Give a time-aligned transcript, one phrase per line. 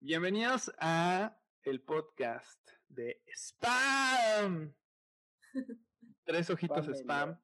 [0.00, 4.74] Bienvenidos a el podcast de Spam.
[6.24, 7.38] Tres ojitos spam.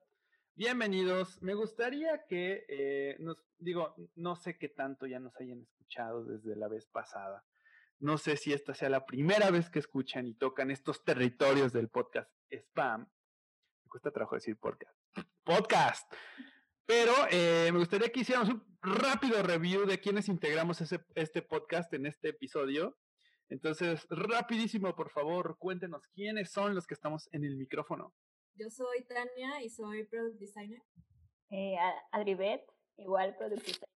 [0.56, 1.40] Bienvenidos.
[1.40, 6.56] Me gustaría que eh, nos digo, no sé qué tanto ya nos hayan escuchado desde
[6.56, 7.44] la vez pasada.
[8.00, 11.90] No sé si esta sea la primera vez que escuchan y tocan estos territorios del
[11.90, 13.02] podcast spam.
[13.02, 15.03] Me cuesta trabajo decir podcast.
[15.44, 16.12] Podcast.
[16.86, 20.82] Pero eh, me gustaría que hiciéramos un rápido review de quiénes integramos
[21.14, 22.96] este podcast en este episodio.
[23.48, 28.14] Entonces, rapidísimo, por favor, cuéntenos quiénes son los que estamos en el micrófono.
[28.56, 30.82] Yo soy Tania y soy product designer.
[31.50, 31.76] Eh,
[32.12, 32.62] Adribet,
[32.96, 33.88] igual product designer.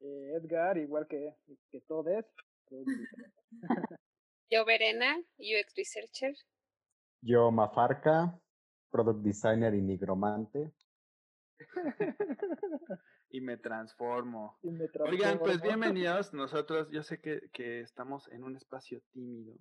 [0.00, 1.36] Eh, Edgar, igual que,
[1.70, 2.24] que todos.
[4.50, 6.34] Yo Verena, UX researcher.
[7.22, 8.40] Yo Mafarca,
[8.90, 10.72] product designer y nigromante.
[13.30, 14.58] y me transformo.
[15.00, 16.34] Oigan, pues bienvenidos.
[16.34, 19.54] Nosotros, yo sé que, que, estamos en un espacio tímido.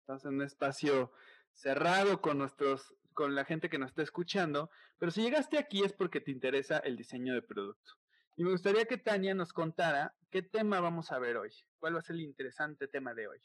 [0.00, 1.12] Estamos en un espacio
[1.52, 4.70] cerrado con nuestros, con la gente que nos está escuchando.
[4.98, 7.92] Pero si llegaste aquí es porque te interesa el diseño de producto.
[8.36, 11.50] Y me gustaría que Tania nos contara qué tema vamos a ver hoy.
[11.78, 13.38] ¿Cuál va a ser el interesante tema de hoy?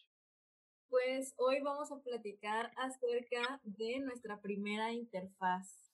[0.90, 5.92] Pues hoy vamos a platicar acerca de nuestra primera interfaz.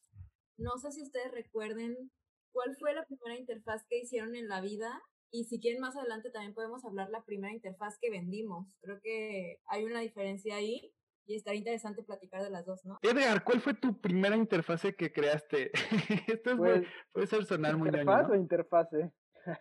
[0.58, 2.11] No sé si ustedes recuerden
[2.52, 6.30] cuál fue la primera interfaz que hicieron en la vida y si quieren más adelante
[6.30, 8.67] también podemos hablar la primera interfaz que vendimos.
[8.81, 10.94] Creo que hay una diferencia ahí
[11.25, 12.99] y estaría interesante platicar de las dos, ¿no?
[13.02, 15.71] Edgar, ¿cuál fue tu primera interfase que creaste?
[16.27, 19.11] Esto pues, puede ser sonar muy ¿Interfaz o interfase?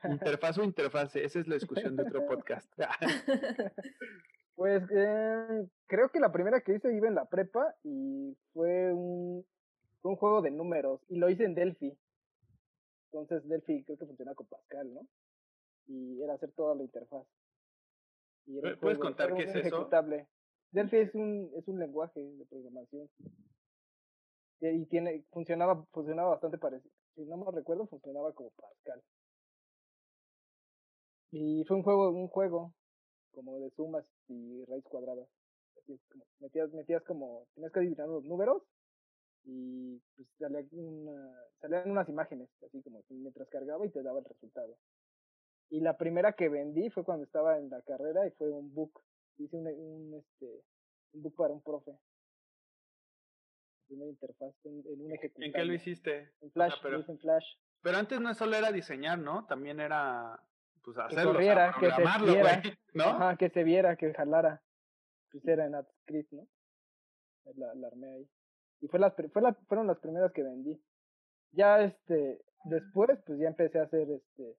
[0.04, 2.70] Interfaz o interfase, esa es la discusión de otro podcast.
[4.54, 9.44] pues eh, creo que la primera que hice iba en la prepa y fue un
[10.00, 11.96] fue un juego de números y lo hice en Delphi.
[13.12, 15.06] Entonces Delphi creo que funciona con Pascal, ¿no?
[15.86, 17.26] Y era hacer toda la interfaz.
[18.80, 20.16] ¿Puedes contar qué es ejecutable.
[20.16, 20.28] eso?
[20.72, 23.08] Delphi es un, es un lenguaje de programación.
[24.60, 26.92] Y tiene, funcionaba, funcionaba bastante parecido.
[27.14, 29.02] Si no me recuerdo, funcionaba como Pascal.
[31.30, 32.74] Y fue un juego, un juego
[33.32, 35.26] como de sumas y raíz cuadrada.
[35.78, 38.62] Así como, metías, metías como, tenías que adivinar los números
[39.44, 44.24] y pues salía una, salían unas imágenes, así como mientras cargaba y te daba el
[44.24, 44.76] resultado.
[45.70, 49.02] Y la primera que vendí fue cuando estaba en la carrera y fue un book.
[49.38, 50.62] Hice un, un este,
[51.14, 51.92] un book para un profe.
[53.88, 55.46] Una interfaz en, un ejecutivo.
[55.46, 56.32] ¿En qué lo hiciste?
[56.40, 57.56] En Flash, pero, en Flash.
[57.82, 59.46] Pero antes no solo era diseñar, ¿no?
[59.46, 60.42] También era
[60.82, 62.62] pues hacerlo, que, que se viera,
[62.94, 63.04] ¿no?
[63.04, 64.62] Ajá, que se viera, que jalara.
[65.30, 66.46] Pues era en AdScript, ¿no?
[67.56, 68.28] La, la armé ahí.
[68.80, 70.80] Y fue las, fue la, fueron las primeras que vendí.
[71.52, 74.56] Ya este, después, pues ya empecé a hacer este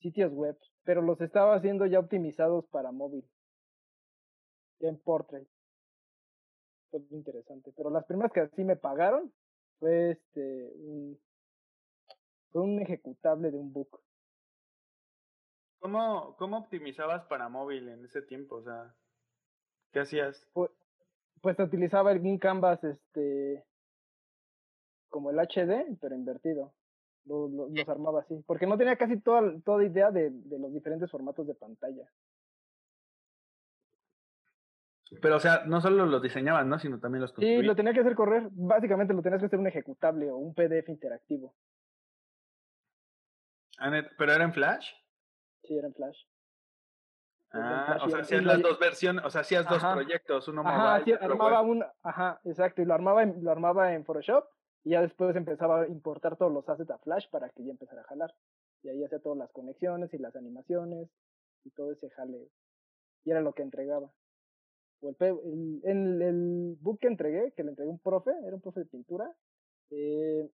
[0.00, 3.28] sitios web, pero los estaba haciendo ya optimizados para móvil.
[4.78, 5.48] Ya en Portrait.
[6.90, 7.72] Fue muy interesante.
[7.76, 9.32] Pero las primeras que así me pagaron
[9.78, 11.18] fue este un
[12.50, 14.00] fue un ejecutable de un book.
[15.86, 18.56] ¿Cómo, ¿Cómo optimizabas para móvil en ese tiempo?
[18.56, 18.92] O sea,
[19.92, 20.44] ¿qué hacías?
[20.52, 20.72] Pues,
[21.40, 23.64] pues utilizaba el Canvas este
[25.08, 26.74] como el HD, pero invertido.
[27.24, 31.46] los armaba así, porque no tenía casi toda, toda idea de, de los diferentes formatos
[31.46, 32.10] de pantalla.
[35.22, 36.80] Pero, o sea, no solo los diseñaban, ¿no?
[36.80, 37.60] Sino también los construían.
[37.60, 38.48] Sí, lo tenía que hacer correr.
[38.50, 41.54] Básicamente lo tenías que hacer un ejecutable o un PDF interactivo.
[44.18, 45.05] ¿Pero era en Flash?
[45.66, 46.24] Sí, era en Flash.
[47.52, 51.62] Ah, o sea, hacías las dos versiones, o sea, hacías dos proyectos, uno ajá, armaba
[51.62, 54.44] un, ajá, exacto, y lo armaba, en, lo armaba en Photoshop
[54.84, 58.02] y ya después empezaba a importar todos los assets a Flash para que ya empezara
[58.02, 58.34] a jalar.
[58.82, 61.08] Y ahí hacía todas las conexiones y las animaciones
[61.64, 62.48] y todo ese jale.
[63.24, 64.12] Y era lo que entregaba.
[65.00, 68.80] O el, el, el, book que entregué, que le entregué un profe, era un profe
[68.80, 69.28] de pintura,
[69.90, 70.48] eh,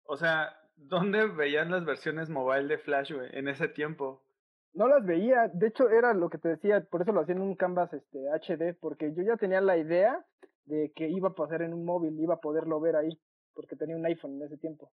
[0.05, 4.25] o sea, dónde veían las versiones mobile de Flash, güey, en ese tiempo?
[4.73, 7.41] No las veía, de hecho era lo que te decía, por eso lo hacía en
[7.41, 10.25] un canvas este HD, porque yo ya tenía la idea
[10.65, 13.17] de que iba a pasar en un móvil, iba a poderlo ver ahí,
[13.55, 14.91] porque tenía un iPhone en ese tiempo.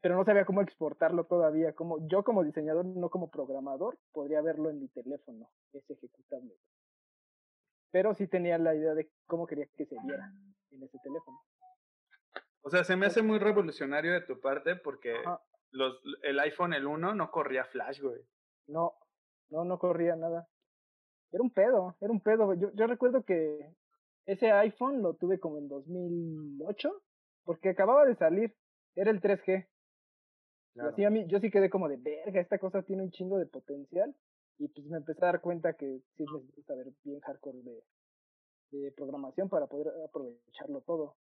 [0.00, 4.70] Pero no sabía cómo exportarlo todavía, como yo como diseñador, no como programador, podría verlo
[4.70, 6.54] en mi teléfono, ese ejecutable.
[7.92, 10.32] Pero sí tenía la idea de cómo quería que se viera
[10.70, 11.38] en ese teléfono.
[12.62, 15.40] O sea, se me hace muy revolucionario de tu parte porque Ajá.
[15.70, 18.22] los, el iPhone, el 1, no corría Flash, güey.
[18.68, 18.94] No,
[19.50, 20.48] no, no corría nada.
[21.32, 22.54] Era un pedo, era un pedo.
[22.54, 23.74] Yo, yo recuerdo que
[24.26, 27.02] ese iPhone lo tuve como en 2008,
[27.50, 28.54] porque acababa de salir,
[28.94, 29.66] era el 3G.
[29.66, 30.90] Y Claro.
[30.90, 33.46] así a mí, yo sí quedé como de verga, esta cosa tiene un chingo de
[33.46, 34.14] potencial.
[34.58, 37.82] Y pues me empecé a dar cuenta que sí necesito saber bien hardcore de,
[38.70, 41.16] de programación para poder aprovecharlo todo.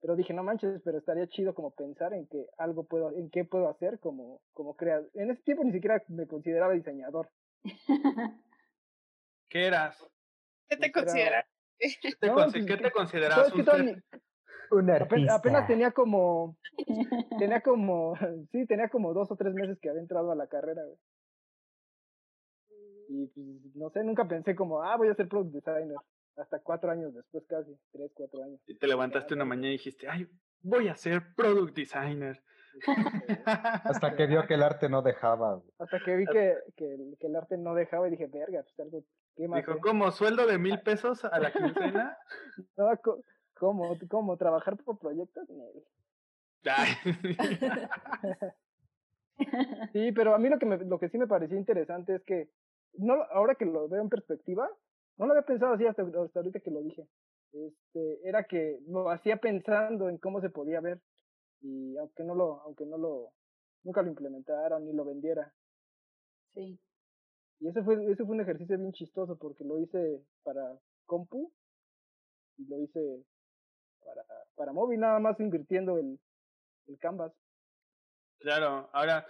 [0.00, 3.44] Pero dije, no manches, pero estaría chido como pensar en que algo puedo, en qué
[3.44, 5.04] puedo hacer como, como crear.
[5.12, 7.28] En ese tiempo ni siquiera me consideraba diseñador.
[9.50, 9.98] ¿Qué eras?
[10.70, 11.46] ¿Qué te Pues era- consideras?
[12.02, 13.52] ¿Qué te, No, consi- pues, qué te considerabas?
[13.52, 14.02] un toda ser- mi-
[14.70, 15.34] Un artista.
[15.34, 16.56] apenas tenía como,
[17.38, 18.14] tenía como,
[18.52, 20.98] sí, tenía como dos o tres meses que había entrado a la carrera, güey.
[23.08, 25.96] Y pues, no sé, nunca pensé como, ah, voy a ser product designer.
[26.36, 28.60] Hasta cuatro años después casi, tres, cuatro años.
[28.66, 30.28] Y te levantaste una mañana y dijiste, ay,
[30.62, 32.40] voy a ser product designer.
[32.72, 35.56] Este, Hasta que vio que el arte no dejaba.
[35.56, 35.70] güey.
[35.78, 38.78] Hasta que vi que, que, el, que el arte no dejaba y dije, verga, pues
[38.78, 39.02] algo,
[39.36, 39.58] ¿qué más?
[39.60, 39.80] Dijo, sé?".
[39.80, 40.10] ¿cómo?
[40.12, 42.16] ¿Sueldo de mil pesos a la quincena?
[42.76, 43.22] No, co-
[43.60, 43.94] ¿cómo?
[44.08, 44.36] ¿Cómo?
[44.38, 45.44] ¿Trabajar por proyectos?
[49.94, 52.50] Sí, pero a mí lo que, me, lo que sí me pareció interesante es que,
[52.94, 54.68] no, lo- ahora que lo veo en perspectiva,
[55.16, 57.08] no lo había pensado así hasta, hasta ahorita que lo dije.
[57.52, 61.00] Este, era que lo hacía pensando en cómo se podía ver
[61.62, 63.32] y aunque no lo, aunque no lo,
[63.82, 65.54] nunca lo implementara ni lo vendiera.
[66.54, 66.78] Sí.
[67.60, 71.50] Y ese fue, ese fue un ejercicio bien chistoso porque lo hice para compu
[72.58, 73.24] y lo hice
[74.04, 74.24] para,
[74.56, 76.18] para móvil, nada más invirtiendo el,
[76.86, 77.32] el canvas.
[78.38, 79.26] Claro, ahora,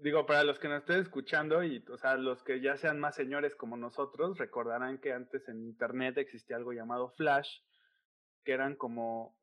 [0.00, 3.16] digo, para los que nos estén escuchando y, o sea, los que ya sean más
[3.16, 7.48] señores como nosotros, recordarán que antes en Internet existía algo llamado Flash,
[8.44, 9.36] que eran como...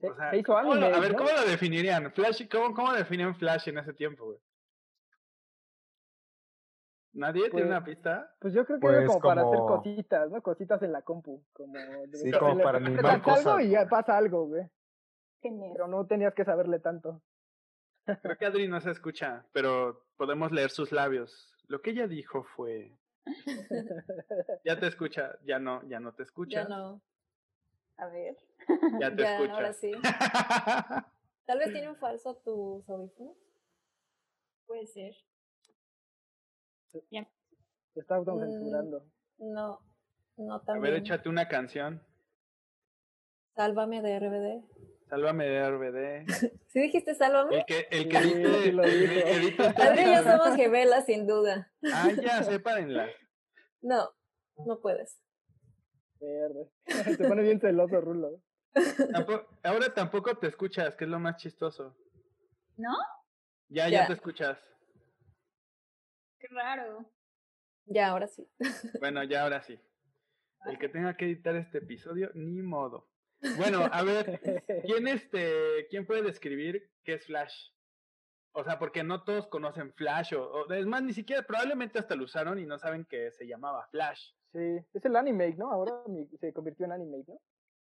[0.00, 1.18] Se, o sea, se hizo ¿cómo lo- anime, a ver, ¿no?
[1.18, 2.10] ¿cómo lo definirían?
[2.12, 4.38] Flash, ¿cómo, ¿Cómo definen Flash en ese tiempo, güey?
[7.14, 8.34] ¿Nadie tiene una Pues, pista?
[8.40, 10.42] Pues yo creo que era Pues como, para hacer cositas, ¿no?
[10.42, 11.44] Cositas en la compu.
[11.52, 14.68] Como de Sí, como para le animar das algo cosas, y ya pasa algo, güey.
[15.40, 15.70] Genial.
[15.74, 17.22] Pero no tenías que saberle tanto.
[18.22, 21.54] Creo que Adri no se escucha, pero podemos leer sus labios.
[21.68, 22.98] Lo que ella dijo fue...
[24.64, 26.62] Ya te escucha, ya no, ya no te escucha.
[26.62, 27.00] Ya no.
[27.96, 28.36] A ver.
[29.00, 29.54] Ya te Ya, escucha.
[29.54, 29.92] ahora sí.
[31.46, 33.36] Tal vez tienen falso tus audífonos.
[34.66, 35.14] Puede ser.
[37.02, 38.18] Se está Mm.
[38.18, 39.04] autocensurando.
[39.38, 39.80] No,
[40.36, 40.94] no A ver, también.
[40.96, 42.02] échate una canción.
[43.56, 44.64] Sálvame de RBD.
[45.08, 46.26] Sálvame de RBD.
[46.68, 47.58] ¿Sí dijiste sálvame?
[47.58, 51.04] El que, el que Sí, edite, sí lo el que Adri y yo somos gemelas,
[51.06, 51.70] sin duda.
[51.92, 53.06] Ah, ya, séparenla.
[53.82, 54.08] No,
[54.66, 55.20] no puedes.
[56.20, 56.70] Verde.
[57.18, 58.40] Se pone bien celoso, Rulo.
[59.12, 61.94] Tampo- ahora tampoco te escuchas, que es lo más chistoso.
[62.76, 62.96] ¿No?
[63.68, 64.06] Ya, ya, Ya.
[64.08, 64.58] te escuchas.
[66.46, 67.10] Qué raro.
[67.86, 68.46] Ya, ahora sí.
[69.00, 69.80] Bueno, ya ahora sí.
[70.66, 73.08] El que tenga que editar este episodio, ni modo.
[73.56, 77.70] Bueno, a ver, ¿quién este, quién puede describir qué es Flash?
[78.52, 82.14] O sea, porque no todos conocen Flash, o, o- es más, ni siquiera, probablemente hasta
[82.14, 84.32] lo usaron y no saben que se llamaba Flash.
[84.52, 85.70] Sí, es el animate, ¿no?
[85.72, 87.40] Ahora mi- se convirtió en animate, ¿no?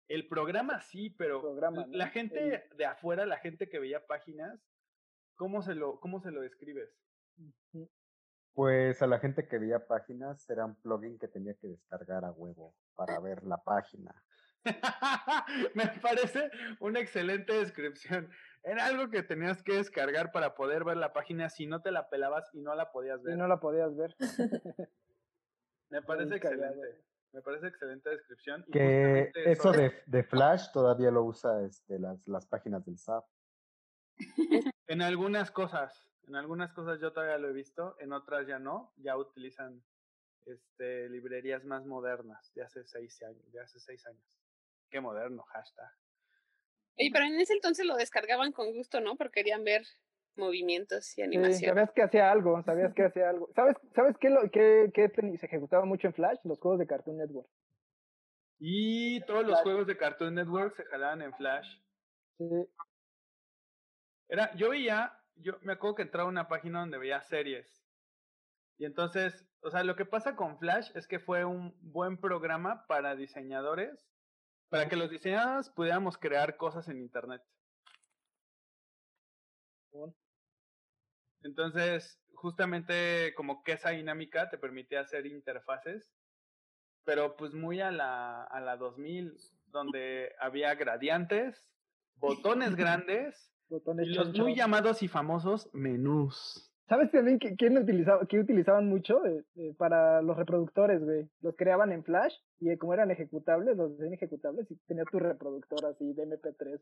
[0.07, 4.59] El programa sí, pero Programa, la gente de afuera, la gente que veía páginas,
[5.35, 6.95] ¿cómo se lo, cómo se lo describes?
[8.55, 12.31] Pues a la gente que veía páginas era un plugin que tenía que descargar a
[12.31, 14.15] huevo para ver la página.
[15.75, 18.29] Me parece una excelente descripción.
[18.63, 22.09] Era algo que tenías que descargar para poder ver la página si no te la
[22.09, 23.35] pelabas y no la podías ver.
[23.35, 24.15] Y no la podías ver.
[25.89, 27.03] Me parece excelente.
[27.33, 28.63] Me parece excelente descripción.
[28.67, 32.97] y Que eso es- de, de Flash todavía lo usa este, las, las páginas del
[32.97, 33.25] SAP.
[34.87, 38.93] En algunas cosas, en algunas cosas yo todavía lo he visto, en otras ya no,
[38.97, 39.83] ya utilizan
[40.45, 44.23] este, librerías más modernas de hace seis años, de hace seis años.
[44.89, 45.91] Qué moderno, hashtag.
[46.97, 49.15] Oye, pero en ese entonces lo descargaban con gusto, ¿no?
[49.17, 49.83] Porque querían ver
[50.35, 51.69] movimientos y Sí, animación.
[51.69, 53.49] sabías que hacía algo, sabías que hacía algo.
[53.55, 56.39] ¿Sabes, sabes qué, lo, qué, qué teni- se ejecutaba mucho en Flash?
[56.43, 57.49] Los juegos de Cartoon Network.
[58.59, 61.67] Y todos los juegos de Cartoon Network se jalaban en Flash.
[62.37, 62.45] Sí,
[64.29, 67.83] Era, yo veía, yo me acuerdo que entraba a una página donde veía series.
[68.77, 72.85] Y entonces, o sea, lo que pasa con Flash es que fue un buen programa
[72.87, 74.05] para diseñadores,
[74.69, 77.41] para que los diseñadores pudiéramos crear cosas en internet.
[81.41, 86.11] Entonces, justamente como que esa dinámica te permitía hacer interfaces,
[87.05, 89.37] pero pues muy a la, a la 2000,
[89.67, 91.71] donde había gradientes,
[92.15, 96.71] botones grandes botones y los muy llamados y famosos menús.
[96.87, 101.27] ¿Sabes también que, quién utilizaba, qué utilizaban mucho Eh, eh, para los reproductores, güey?
[101.41, 105.17] Los creaban en Flash y eh, como eran ejecutables, los hacían ejecutables y tenía tu
[105.19, 106.79] reproductor así de MP3.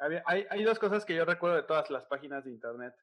[0.00, 2.94] Había- hay, hay dos cosas que yo recuerdo de todas las páginas de internet.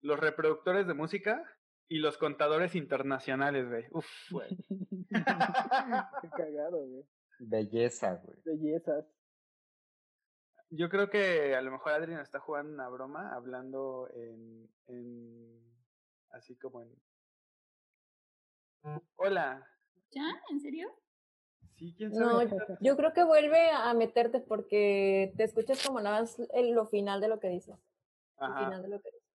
[0.00, 1.44] Los reproductores de música
[1.88, 3.84] y los contadores internacionales, güey.
[3.90, 4.56] Uf, güey.
[5.10, 7.04] Qué cagado, güey.
[7.38, 8.38] Belleza, güey.
[8.44, 9.04] Bellezas.
[10.70, 15.60] Yo creo que a lo mejor Adrián está jugando una broma hablando en, en
[16.30, 16.92] así como en
[19.16, 19.66] Hola.
[20.10, 20.24] ¿Ya?
[20.50, 20.88] ¿En serio?
[21.76, 22.78] Sí, quién No, sabe.
[22.80, 27.20] yo creo que vuelve a meterte porque te escuchas como nada más el- lo final
[27.20, 27.74] de lo que dices.
[28.38, 28.64] El Ajá.
[28.64, 29.26] final de lo que dices.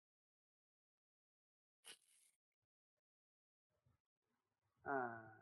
[4.86, 5.34] Ah.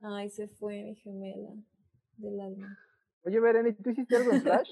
[0.00, 1.50] Ay, se fue mi gemela
[2.16, 2.78] del alma.
[3.24, 4.70] Oye, Bereni, ¿tú hiciste algo en Flash?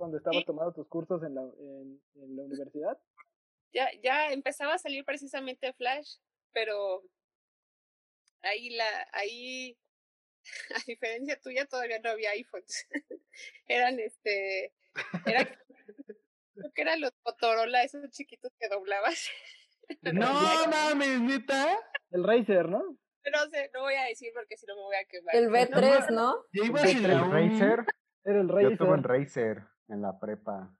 [0.00, 2.98] Cuando estabas tomando tus cursos en la, en, en la universidad.
[3.70, 6.16] Ya, ya empezaba a salir precisamente Flash,
[6.54, 7.02] pero
[8.40, 9.78] ahí la, ahí,
[10.74, 12.88] a diferencia tuya, todavía no había iPhones.
[13.68, 14.72] eran este,
[15.26, 15.44] era,
[16.54, 19.28] creo que eran los Motorola, esos chiquitos que doblabas.
[20.00, 21.78] No mames, neta.
[22.10, 22.78] El Razer, ¿no?
[22.78, 25.34] No sé, no voy a decir porque si no me voy a quemar.
[25.34, 26.46] El No, B3, ¿no?
[26.54, 27.32] Ya ibas ¿El en la uni.
[27.50, 27.84] Razer,
[28.24, 29.66] Era el yo tuve un Razer.
[29.90, 30.74] En la prepa.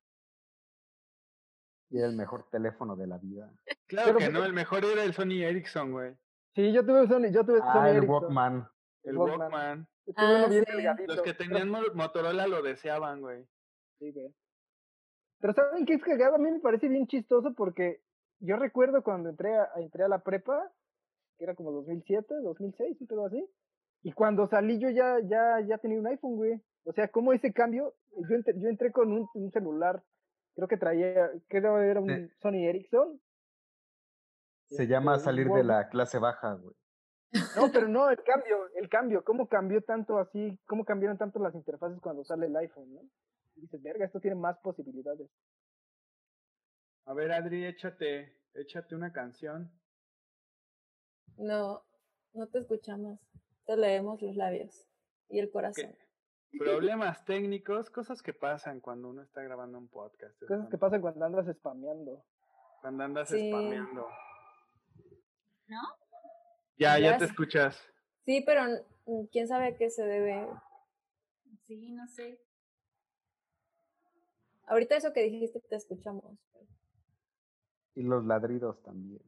[1.91, 3.53] Y era el mejor teléfono de la vida.
[3.87, 6.15] Claro Pero que no, el mejor era el Sony Ericsson, güey.
[6.55, 8.15] Sí, yo tuve Sony, yo tuve Sony Ah, el Ericsson.
[8.23, 8.69] Walkman.
[9.03, 9.41] El Walkman.
[9.41, 9.89] Walkman.
[10.17, 11.07] Ah, bien sí.
[11.07, 13.45] Los que tenían mo- Motorola lo deseaban, güey.
[13.99, 14.35] Sí, güey.
[15.41, 16.37] Pero ¿saben qué es cagado?
[16.37, 18.03] A mí me parece bien chistoso porque
[18.41, 20.71] yo recuerdo cuando entré a, entré a la prepa,
[21.39, 23.45] que era como 2007, 2006, un pedo así.
[24.03, 26.63] Y cuando salí yo ya, ya, ya tenía un iPhone, güey.
[26.85, 27.95] O sea, como ese cambio,
[28.29, 30.03] yo entré, yo entré con un, un celular,
[30.55, 32.35] creo que traía, creo que era un Sí.
[32.41, 33.21] Sony Ericsson.
[34.69, 36.75] Se llama Este, un salir de la clase baja, güey.
[37.57, 41.55] No, pero no, el cambio, el cambio, cómo cambió tanto así, cómo cambiaron tanto las
[41.55, 43.01] interfaces cuando sale el iPhone, ¿no?
[43.55, 45.29] Y dices, verga, esto tiene más posibilidades.
[47.07, 49.71] A ver, Adri, échate, échate una canción.
[51.37, 51.83] No,
[52.33, 53.21] no te escuchamos.
[53.67, 54.89] Te leemos los labios
[55.29, 55.95] y el corazón.
[56.59, 60.39] Problemas técnicos, cosas que pasan cuando uno está grabando un podcast.
[60.47, 62.25] Cosas que pasan cuando andas spameando.
[62.81, 63.49] Cuando andas Sí.
[63.49, 64.09] spameando.
[65.69, 65.83] ¿No?
[66.77, 67.81] Ya, ya Ya te escuchas.
[68.25, 68.63] Sí, pero
[69.31, 70.49] quién sabe a qué se debe.
[71.67, 72.41] Sí, no sé.
[74.67, 76.25] Ahorita eso que dijiste te escuchamos.
[77.95, 79.23] Y los ladridos también.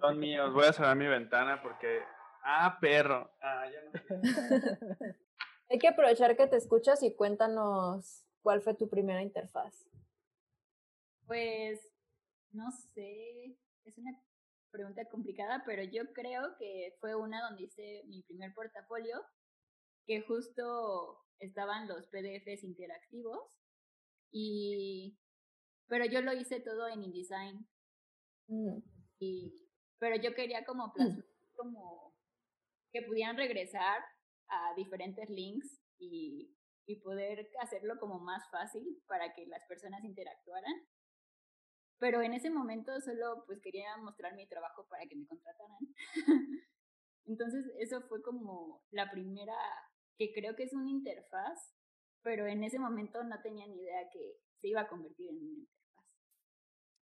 [0.00, 0.52] Son míos.
[0.52, 2.00] Voy a cerrar mi ventana porque.
[2.42, 3.30] Ah, perro.
[3.40, 4.22] Ah, ya no.
[5.68, 9.86] Hay que aprovechar que te escuchas y cuéntanos cuál fue tu primera interfaz.
[11.26, 11.80] Pues,
[12.52, 14.12] no sé, es una
[14.70, 19.20] pregunta complicada, pero yo creo que fue una donde hice mi primer portafolio,
[20.06, 23.58] que justo estaban los PDFs interactivos,
[24.30, 25.18] y,
[25.88, 27.66] pero yo lo hice todo en InDesign,
[28.48, 28.78] Mm,
[29.18, 29.68] y,
[29.98, 32.14] pero yo quería como plasmar, como
[32.92, 34.02] que pudieran regresar
[34.48, 40.74] a diferentes links y, y poder hacerlo como más fácil para que las personas interactuaran.
[41.98, 45.78] Pero en ese momento solo pues quería mostrar mi trabajo para que me contrataran.
[47.26, 49.56] Entonces eso fue como la primera,
[50.16, 51.74] que creo que es una interfaz,
[52.22, 55.52] pero en ese momento no tenía ni idea que se iba a convertir en una
[55.52, 55.76] interfaz.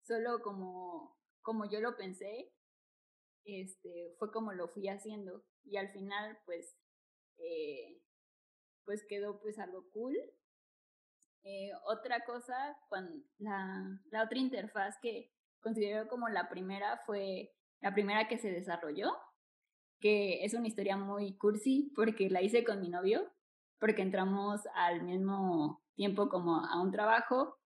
[0.06, 2.52] Solo como, como yo lo pensé,
[3.44, 6.76] este, fue como lo fui haciendo y al final pues,
[7.38, 8.02] eh,
[8.84, 10.16] pues quedó pues algo cool.
[11.44, 17.92] Eh, otra cosa, cuando la, la otra interfaz que considero como la primera fue la
[17.92, 19.12] primera que se desarrolló,
[20.00, 23.32] que es una historia muy cursi porque la hice con mi novio,
[23.78, 27.58] porque entramos al mismo tiempo como a un trabajo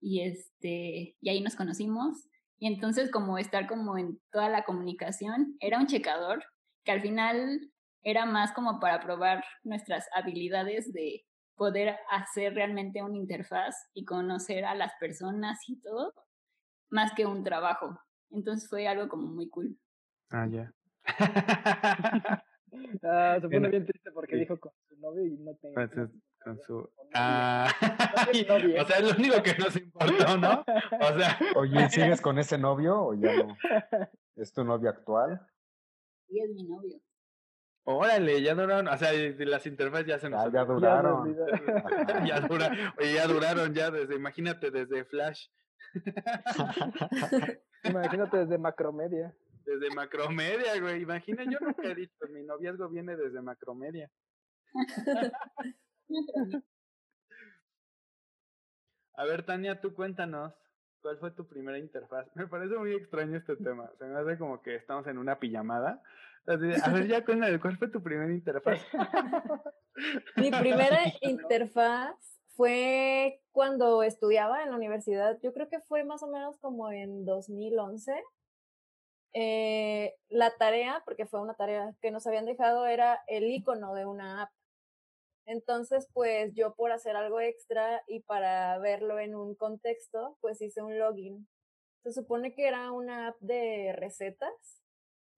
[0.00, 5.56] y este y ahí nos conocimos y entonces como estar como en toda la comunicación
[5.60, 6.44] era un checador
[6.84, 7.72] que al final
[8.06, 14.64] era más como para probar nuestras habilidades de poder hacer realmente una interfaz y conocer
[14.64, 16.14] a las personas y todo,
[16.88, 17.98] más que un trabajo.
[18.30, 19.76] Entonces fue algo como muy cool.
[20.30, 20.72] Ah, ya.
[23.02, 25.74] ah, se pone bien triste porque dijo con su novio y no tengo.
[25.74, 25.90] Pues
[26.44, 26.88] con su.
[27.12, 27.68] Ah.
[28.30, 30.60] o sea, es lo único que nos importó, ¿no?
[30.60, 31.38] O sea.
[31.56, 33.56] Oye, ¿sigues con ese novio o ya no?
[34.36, 35.44] ¿Es tu novio actual?
[36.28, 37.00] Sí, es mi novio.
[37.88, 40.44] Órale, ya duraron, o sea, las interfaces ya se nos...
[40.44, 41.36] Ah, ya duraron.
[42.26, 42.78] Ya, duraron.
[42.98, 45.46] Oye, ya duraron, ya desde, imagínate, desde Flash.
[47.84, 49.32] imagínate desde Macromedia.
[49.64, 51.02] Desde Macromedia, güey.
[51.02, 54.10] Imagina, yo nunca he dicho, mi noviazgo viene desde Macromedia.
[59.14, 60.52] A ver, Tania, tú cuéntanos,
[61.06, 62.26] ¿cuál fue tu primera interfaz?
[62.34, 63.88] Me parece muy extraño este tema.
[63.98, 66.02] Se me hace como que estamos en una pijamada
[66.46, 68.80] a ver, ya cuéntame, ¿cuál fue tu primera interfaz?
[70.36, 72.14] Mi primera interfaz
[72.54, 75.38] fue cuando estudiaba en la universidad.
[75.42, 78.22] Yo creo que fue más o menos como en 2011.
[79.38, 84.06] Eh, la tarea, porque fue una tarea que nos habían dejado, era el icono de
[84.06, 84.50] una app.
[85.46, 90.82] Entonces, pues yo por hacer algo extra y para verlo en un contexto, pues hice
[90.82, 91.48] un login.
[92.04, 94.82] Se supone que era una app de recetas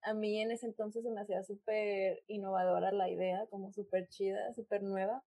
[0.03, 4.53] a mí en ese entonces se me hacía súper innovadora la idea, como súper chida,
[4.55, 5.23] súper nueva.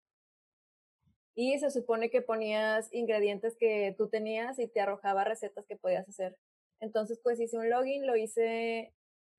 [1.36, 6.08] Y se supone que ponías ingredientes que tú tenías y te arrojaba recetas que podías
[6.08, 6.38] hacer.
[6.80, 8.94] Entonces, pues hice un login, lo hice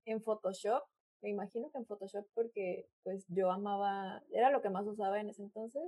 [0.06, 0.82] en Photoshop.
[1.22, 5.30] Me imagino que en Photoshop porque pues yo amaba, era lo que más usaba en
[5.30, 5.82] ese entonces.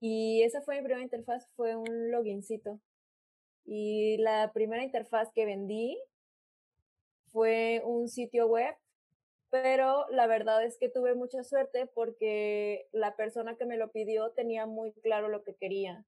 [0.00, 2.80] Y esa fue mi primera interfaz, fue un logincito.
[3.64, 5.98] Y la primera interfaz que vendí
[7.30, 8.74] fue un sitio web,
[9.50, 14.30] pero la verdad es que tuve mucha suerte porque la persona que me lo pidió
[14.30, 16.06] tenía muy claro lo que quería.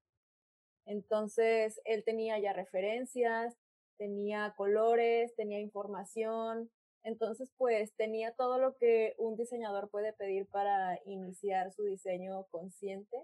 [0.87, 3.57] Entonces, él tenía ya referencias,
[3.99, 6.71] tenía colores, tenía información.
[7.03, 13.17] Entonces, pues tenía todo lo que un diseñador puede pedir para iniciar su diseño consciente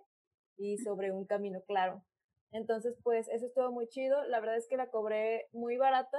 [0.57, 2.03] y sobre un camino claro.
[2.53, 4.25] Entonces, pues eso estuvo muy chido.
[4.25, 6.19] La verdad es que la cobré muy barata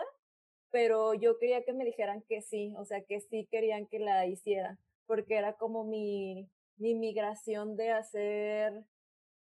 [0.72, 4.26] pero yo quería que me dijeran que sí, o sea, que sí querían que la
[4.26, 8.84] hiciera, porque era como mi, mi migración de hacer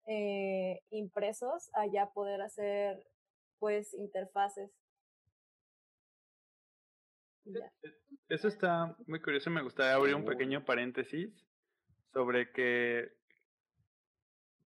[0.07, 3.03] eh, impresos a ya poder hacer
[3.59, 4.71] pues interfaces.
[7.47, 7.95] E, e,
[8.29, 11.47] eso está muy curioso, me gustaría abrir un pequeño paréntesis
[12.13, 13.13] sobre que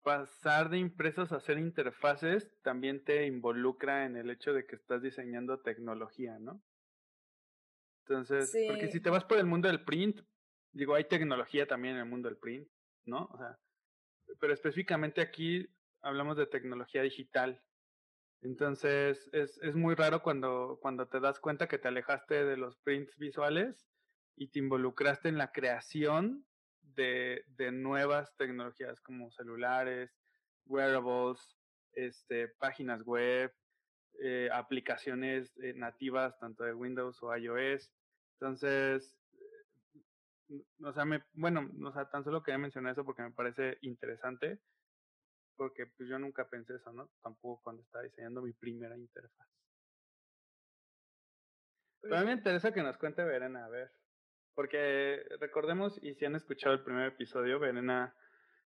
[0.01, 5.01] pasar de impresos a hacer interfaces también te involucra en el hecho de que estás
[5.01, 6.63] diseñando tecnología, ¿no?
[8.07, 10.21] Entonces, porque si te vas por el mundo del print,
[10.71, 12.67] digo, hay tecnología también en el mundo del print,
[13.05, 13.29] ¿no?
[13.31, 13.59] O sea,
[14.39, 15.67] pero específicamente aquí
[16.01, 17.61] hablamos de tecnología digital.
[18.41, 22.77] Entonces, es, es muy raro cuando, cuando te das cuenta que te alejaste de los
[22.77, 23.89] prints visuales
[24.35, 26.45] y te involucraste en la creación
[26.81, 30.17] de, de nuevas tecnologías como celulares,
[30.65, 31.57] wearables,
[31.93, 33.53] este, páginas web,
[34.21, 37.91] eh, aplicaciones eh, nativas tanto de Windows o iOS.
[38.39, 39.17] Entonces,
[40.83, 44.61] o sea, me, bueno, o sea, tan solo quería mencionar eso porque me parece interesante,
[45.59, 47.09] porque pues yo nunca pensé eso, ¿no?
[47.21, 49.45] Tampoco cuando estaba diseñando mi primera interfaz.
[51.99, 53.91] Pero a mí me interesa que nos cuente Verena, a ver,
[54.55, 58.15] porque recordemos, y si han escuchado el primer episodio, Verena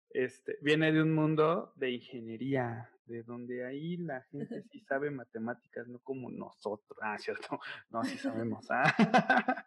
[0.09, 5.87] este, viene de un mundo de ingeniería, de donde ahí la gente sí sabe matemáticas,
[5.89, 6.99] no como nosotros.
[7.03, 8.67] Ah, cierto, no, sí sabemos.
[8.71, 9.67] Ah.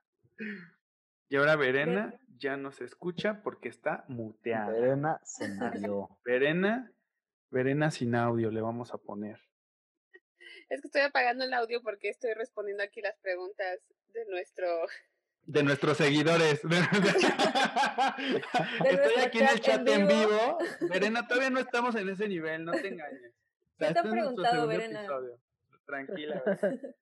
[1.30, 4.72] Y ahora Verena ya no se escucha porque está muteada.
[4.72, 6.10] Verena se murió.
[6.26, 6.92] Verena,
[7.52, 9.40] Verena sin audio le vamos a poner.
[10.70, 13.80] Es que estoy apagando el audio porque estoy respondiendo aquí las preguntas
[14.14, 14.88] de nuestro
[15.44, 16.62] de nuestros seguidores.
[18.86, 20.58] Estoy aquí en el chat en vivo.
[20.90, 23.34] Verena, todavía no estamos en ese nivel, no te engañes.
[23.78, 25.08] te ha preguntado, Verena?
[25.86, 26.42] Tranquila.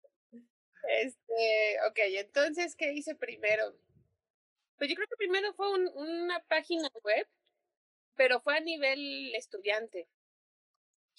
[0.88, 3.76] Este, ok, entonces, ¿qué hice primero?
[4.78, 7.26] Pues yo creo que primero fue una página web,
[8.14, 10.08] pero fue a nivel estudiante.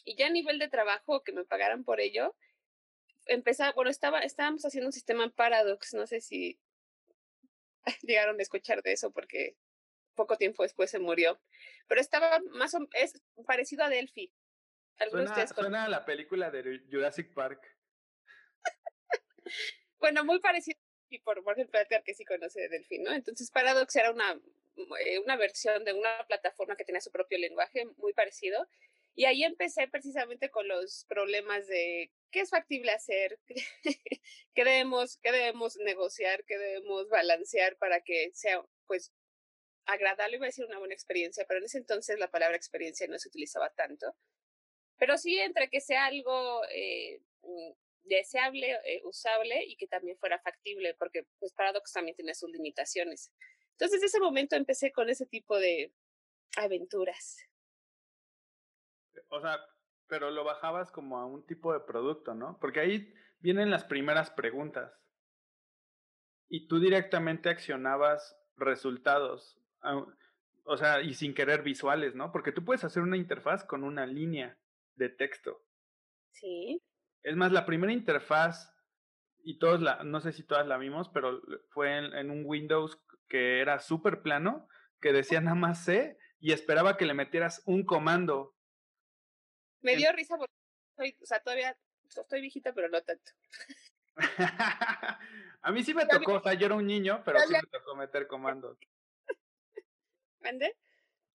[0.07, 2.33] Y ya a nivel de trabajo, que me pagaran por ello,
[3.25, 6.57] empezaba, bueno, estaba, estábamos haciendo un sistema en Paradox, no sé si
[8.03, 9.57] llegaron a escuchar de eso porque
[10.15, 11.41] poco tiempo después se murió.
[11.89, 14.31] Pero estaba más o es parecido a Delphi.
[15.09, 17.61] Suena, suena a la película de Jurassic Park.
[19.99, 23.11] bueno, muy parecido y por, por ejemplo, que sí conoce de Delphi, ¿no?
[23.11, 24.39] Entonces Paradox era una,
[25.01, 28.65] eh, una versión de una plataforma que tenía su propio lenguaje muy parecido.
[29.17, 33.39] Y ahí empecé precisamente con los problemas de qué es factible hacer,
[34.53, 39.12] qué debemos, qué debemos negociar, qué debemos balancear para que sea, pues,
[39.88, 43.17] agradable, iba a decir una buena experiencia, pero en ese entonces la palabra experiencia no
[43.17, 44.15] se utilizaba tanto.
[44.99, 47.71] Pero sí entre que sea algo eh, mm,
[48.03, 53.32] deseable, eh, usable y que también fuera factible, porque pues Paradox también tiene sus limitaciones.
[53.71, 55.91] Entonces, en ese momento empecé con ese tipo de
[56.56, 57.38] aventuras.
[59.30, 59.60] O sea,
[60.08, 62.58] pero lo bajabas como a un tipo de producto, ¿no?
[62.60, 64.93] Porque ahí vienen las primeras preguntas.
[66.49, 69.60] Y tú directamente accionabas resultados,
[70.63, 72.32] o sea, y sin querer visuales, ¿no?
[72.32, 74.58] Porque tú puedes hacer una interfaz con una línea
[74.95, 75.62] de texto.
[76.32, 76.82] Sí.
[77.23, 78.73] Es más, la primera interfaz,
[79.43, 83.62] y todos la, no sé si todas la vimos, pero fue en, un Windows que
[83.62, 84.67] era súper plano,
[84.99, 88.56] que decía nada más C y esperaba que le metieras un comando.
[89.81, 90.53] Me dio risa porque
[91.21, 91.77] o sea, todavía
[92.09, 93.31] estoy viejita, pero no tanto.
[95.61, 97.95] a mí sí me tocó, o sea, yo era un niño, pero sí me tocó
[97.95, 98.77] meter comandos.
[100.41, 100.75] ¿Mande?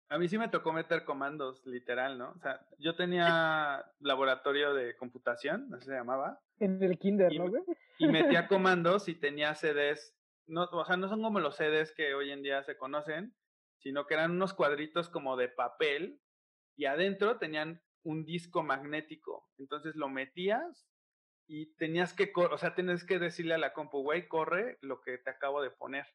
[0.08, 2.30] A mí sí me tocó meter comandos, literal, ¿no?
[2.30, 6.40] O sea, yo tenía laboratorio de computación, así se llamaba.
[6.58, 7.62] En el kinder, ¿no, güey?
[7.98, 10.16] Y metía comandos y tenía CDs.
[10.46, 13.36] No, o sea, no son como los CDs que hoy en día se conocen,
[13.78, 16.20] sino que eran unos cuadritos como de papel
[16.76, 19.48] y adentro tenían un disco magnético.
[19.58, 20.88] Entonces lo metías
[21.46, 25.18] y tenías que, o sea, tenías que decirle a la compu, güey, corre lo que
[25.18, 26.06] te acabo de poner.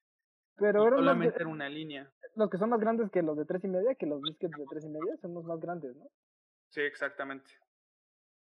[0.57, 3.63] Pero era solamente era una línea los que son más grandes que los de tres
[3.63, 6.05] y media, que los disquets de tres y media son los más grandes, ¿no?
[6.69, 7.49] Sí, exactamente.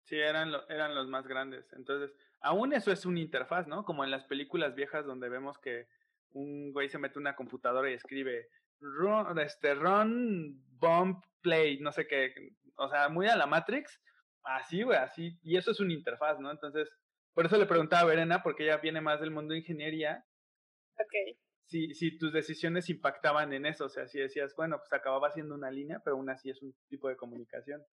[0.04, 1.72] Sí, eran, eran los más grandes.
[1.74, 3.86] Entonces, aún eso es una interfaz, ¿no?
[3.86, 5.88] Como en las películas viejas donde vemos que
[6.32, 12.08] un güey se mete una computadora y escribe run, este, run, bomb, play, no sé
[12.08, 12.34] qué.
[12.78, 14.02] O sea, muy a la Matrix.
[14.44, 15.38] Así, güey, así.
[15.44, 16.52] Y eso es una interfaz, ¿no?
[16.52, 16.90] Entonces,
[17.34, 20.26] por eso le preguntaba a Verena, porque ella viene más del mundo de ingeniería.
[21.00, 21.38] Ok
[21.68, 25.54] si, si tus decisiones impactaban en eso, o sea, si decías, bueno, pues acababa siendo
[25.54, 27.86] una línea, pero aún así es un tipo de comunicación.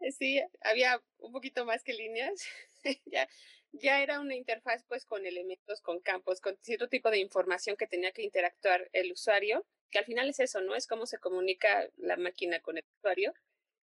[0.00, 2.44] Eh, sí, había un poquito más que líneas.
[3.06, 3.28] ya,
[3.72, 7.86] ya era una interfaz pues con elementos, con campos, con cierto tipo de información que
[7.86, 10.74] tenía que interactuar el usuario, que al final es eso, ¿no?
[10.74, 13.32] Es cómo se comunica la máquina con el usuario.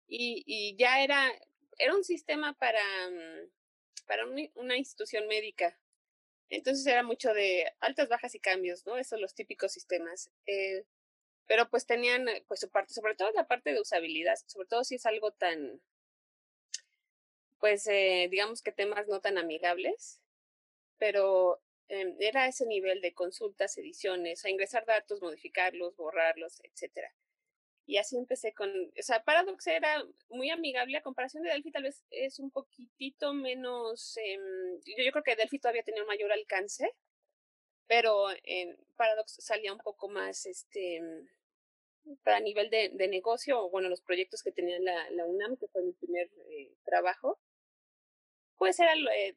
[0.09, 1.33] Y, y ya era,
[1.79, 3.51] era un sistema para, mm,
[4.07, 5.79] para una institución médica,
[6.49, 8.97] entonces era mucho de altas, bajas y cambios, ¿no?
[8.97, 10.31] Esos los típicos sistemas.
[10.47, 10.85] Eh,
[11.47, 14.85] pero pues tenían eh, pues su parte, sobre todo la parte de usabilidad, sobre todo
[14.85, 15.81] si es algo tan,
[17.59, 20.21] pues eh, digamos que temas no tan amigables,
[20.99, 27.13] pero eh, era ese nivel de consultas, ediciones, a ingresar datos, modificarlos, borrarlos, etcétera.
[27.87, 31.85] Y así empecé con, o sea, Paradox era muy amigable a comparación de Delphi, tal
[31.85, 34.39] vez es un poquitito menos, eh,
[34.85, 36.91] yo, yo, creo que Delphi todavía tenía un mayor alcance,
[37.87, 41.01] pero en Paradox salía un poco más, este,
[42.23, 45.69] para nivel de, de negocio, o bueno, los proyectos que tenía la, la UNAM, que
[45.69, 47.39] fue mi primer eh, trabajo,
[48.57, 49.37] pues era, eh,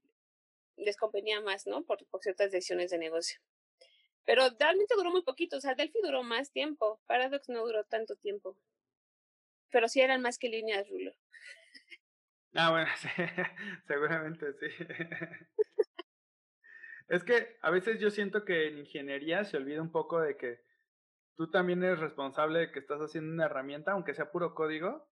[0.77, 1.83] les convenía más, ¿no?
[1.83, 3.39] Por, por ciertas decisiones de negocio.
[4.25, 8.15] Pero realmente duró muy poquito, o sea, Delphi duró más tiempo, Paradox no duró tanto
[8.15, 8.57] tiempo.
[9.71, 11.13] Pero sí eran más que líneas, Rulo.
[12.55, 13.09] Ah, bueno, sí,
[13.87, 14.67] seguramente sí.
[17.07, 20.61] es que a veces yo siento que en ingeniería se olvida un poco de que
[21.35, 25.09] tú también eres responsable de que estás haciendo una herramienta, aunque sea puro código,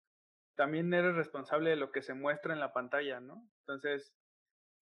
[0.55, 3.47] también eres responsable de lo que se muestra en la pantalla, ¿no?
[3.59, 4.13] Entonces,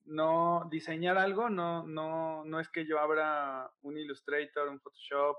[0.06, 5.38] no diseñar algo no, no, no es que yo abra un Illustrator, un Photoshop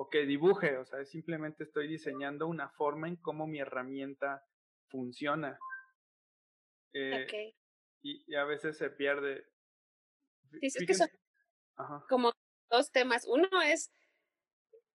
[0.00, 4.44] o que dibuje, o sea, simplemente estoy diseñando una forma en cómo mi herramienta
[4.86, 5.58] funciona.
[6.92, 7.54] Eh,
[8.02, 9.44] y, a veces se pierde.
[10.60, 11.08] Dices que son
[12.08, 12.32] como
[12.70, 13.26] dos temas.
[13.26, 13.90] Uno es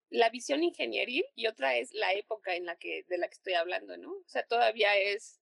[0.09, 3.53] la visión ingenieril y otra es la época en la que, de la que estoy
[3.53, 4.11] hablando, ¿no?
[4.11, 5.42] O sea, todavía es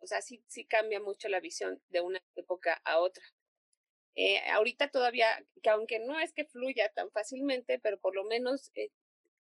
[0.00, 3.24] o sea, sí, sí cambia mucho la visión de una época a otra.
[4.16, 5.26] Eh, ahorita todavía,
[5.62, 8.90] que aunque no es que fluya tan fácilmente, pero por lo menos eh,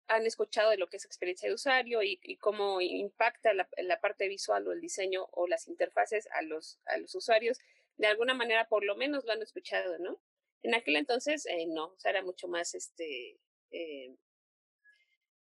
[0.08, 4.28] han escuchado de lo que es experiencia de usuario y, cómo impacta la, la, parte
[4.28, 7.58] visual o el diseño o las interfaces a los, a los usuarios,
[7.96, 10.20] de alguna manera por lo menos lo han escuchado, ¿no?
[10.62, 13.38] En aquel entonces, eh, no, o sea, era mucho más este,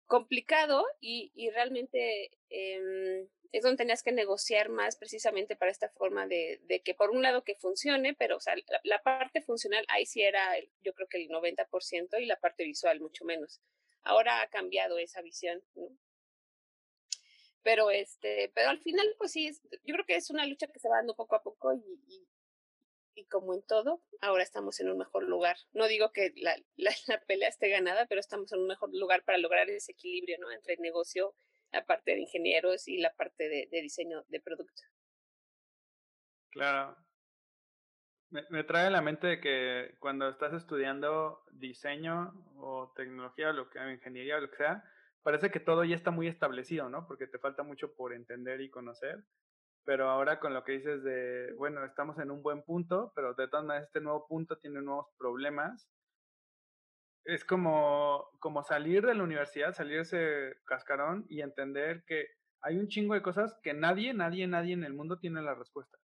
[0.08, 6.26] complicado y, y realmente eh, es donde tenías que negociar más precisamente para esta forma
[6.26, 10.04] de, de que por un lado que funcione, pero o sea, la, parte funcional ahí
[10.04, 13.60] sí era yo creo que el 90% y la parte visual mucho menos.
[14.02, 15.88] Ahora ha cambiado esa visión, ¿no?
[17.62, 19.50] Pero este, pero al final, pues sí,
[19.84, 22.28] yo creo que es una lucha que se va dando poco a poco y, y,
[23.14, 25.56] y como en todo, ahora estamos en un mejor lugar.
[25.72, 29.24] No digo que la, la, la, pelea esté ganada, pero estamos en un mejor lugar
[29.24, 30.50] para lograr ese equilibrio, ¿no?
[30.52, 31.34] Entre el negocio,
[31.72, 34.82] la parte de ingenieros y la parte de, de diseño de producto.
[36.50, 36.96] Claro.
[38.30, 43.52] Me, me, trae a la mente de que cuando estás estudiando diseño o tecnología o
[43.52, 44.84] lo que ingeniería o lo que sea,
[45.22, 47.06] parece que todo ya está muy establecido, ¿no?
[47.06, 49.24] Porque te falta mucho por entender y conocer
[49.88, 53.48] pero ahora con lo que dices de, bueno, estamos en un buen punto, pero de
[53.48, 55.88] todas maneras este nuevo punto tiene nuevos problemas.
[57.28, 62.26] Es como, como salir de la universidad, salir de ese cascarón y entender que
[62.62, 65.98] hay un chingo de cosas que nadie, nadie, nadie en el mundo tiene la respuesta.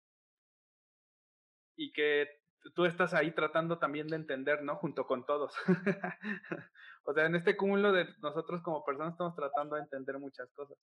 [1.75, 2.27] Y que
[2.73, 4.77] tú estás ahí tratando también de entender, ¿no?
[4.77, 5.53] Junto con todos.
[7.03, 10.75] o sea, en este cúmulo de nosotros como personas estamos tratando de entender muchas cosas.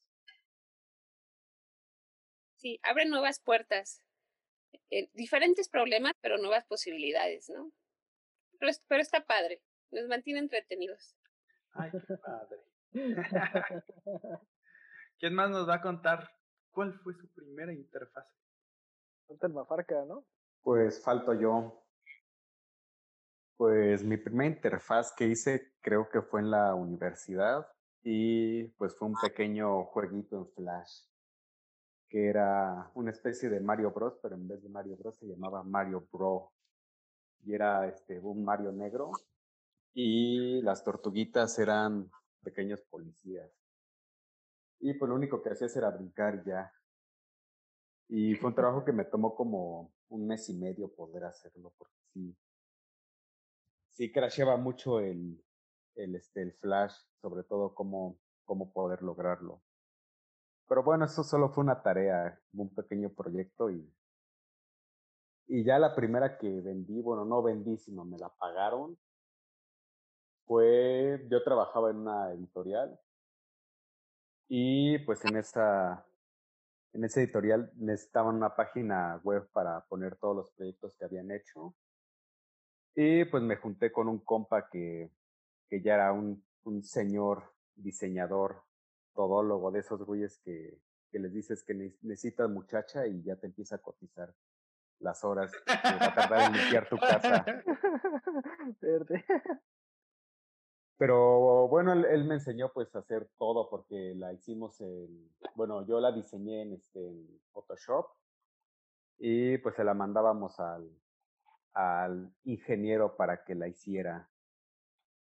[2.59, 4.05] Sí, abre nuevas puertas.
[4.91, 7.73] Eh, diferentes problemas, pero nuevas posibilidades, ¿no?
[8.61, 9.63] Pero está padre.
[9.91, 11.17] Nos mantiene entretenidos.
[11.73, 12.59] Ay, qué padre.
[15.19, 16.31] ¿Quién más nos va a contar
[16.71, 18.27] cuál fue su primera interfaz?
[19.27, 20.27] Falta el Mafarca, ¿no?
[20.63, 21.85] Pues falto yo.
[23.57, 27.67] Pues mi primera interfaz que hice creo que fue en la universidad
[28.03, 31.09] y pues fue un pequeño jueguito en Flash
[32.09, 35.63] que era una especie de Mario Bros, pero en vez de Mario Bros se llamaba
[35.63, 36.53] Mario Bro.
[37.45, 39.13] Y era este, un Mario negro
[39.95, 42.11] y las tortuguitas eran
[42.43, 43.51] pequeños policías.
[44.81, 46.73] Y pues lo único que hacías era brincar ya.
[48.09, 51.99] Y fue un trabajo que me tomó como un mes y medio poder hacerlo, porque
[52.13, 52.37] sí,
[53.91, 55.45] sí crasheaba mucho el,
[55.97, 59.63] el, este, el flash, sobre todo cómo, cómo poder lograrlo.
[60.69, 63.93] Pero bueno, eso solo fue una tarea, un pequeño proyecto y,
[65.47, 68.99] y ya la primera que vendí, bueno, no vendí, sino me la pagaron,
[70.49, 72.99] fue, yo trabajaba en una editorial
[74.49, 76.07] y pues en esa,
[76.95, 81.77] en esa editorial necesitaban una página web para poner todos los proyectos que habían hecho.
[82.95, 85.13] Y pues me junté con un compa que,
[85.69, 88.65] que ya era un, un señor diseñador
[89.15, 90.81] todólogo, de esos güeyes que,
[91.13, 94.35] que les dices que necesitas muchacha y ya te empieza a cotizar
[95.01, 97.45] las horas que va a tardar en limpiar tu casa.
[98.81, 99.25] Verde.
[100.99, 105.87] Pero bueno, él, él, me enseñó pues a hacer todo porque la hicimos en, bueno,
[105.87, 108.07] yo la diseñé en, este, en Photoshop
[109.19, 110.91] y pues se la mandábamos al,
[111.73, 114.29] al ingeniero para que la hiciera.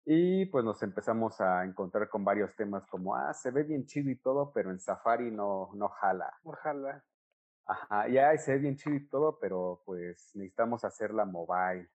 [0.06, 4.10] Y pues nos empezamos a encontrar con varios temas como, ah, se ve bien chido
[4.10, 6.32] y todo, pero en Safari no, no jala.
[6.44, 7.04] No jala.
[7.66, 11.90] Ajá, ya se ve bien chido y todo, pero pues necesitamos hacerla mobile.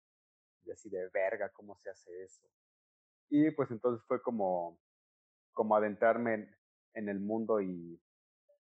[0.66, 2.48] Y así de verga, ¿cómo se hace eso?
[3.32, 4.78] Y pues entonces fue como,
[5.54, 6.56] como adentrarme en,
[6.94, 8.00] en el mundo y,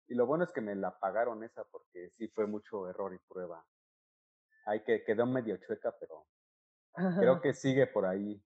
[0.09, 3.18] y lo bueno es que me la pagaron esa porque sí fue mucho error y
[3.29, 3.64] prueba.
[4.66, 6.26] Ahí que quedó medio chueca, pero
[6.94, 6.94] creo
[7.42, 8.42] que sigue por ahí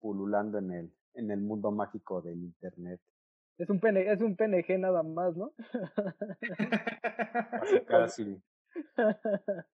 [0.00, 3.00] pululando en el, en el mundo mágico del internet.
[3.56, 5.54] Es un, PNG, es un PNG nada más, ¿no?
[7.60, 8.42] Casi, casi.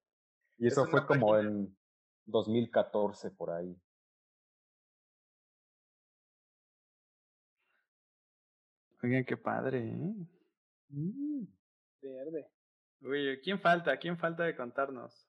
[0.58, 1.74] Y eso fue como en
[2.26, 3.74] 2014 por ahí.
[9.02, 10.14] Oigan, qué padre, ¿eh?
[10.90, 11.46] Mm,
[12.02, 12.50] verde.
[13.02, 13.96] Oye, ¿quién falta?
[13.96, 15.26] ¿Quién falta de contarnos?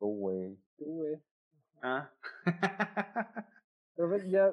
[0.00, 0.58] Tú, güey.
[0.76, 1.22] Tú, güey.
[1.80, 2.10] Ah.
[3.96, 4.52] Pero ya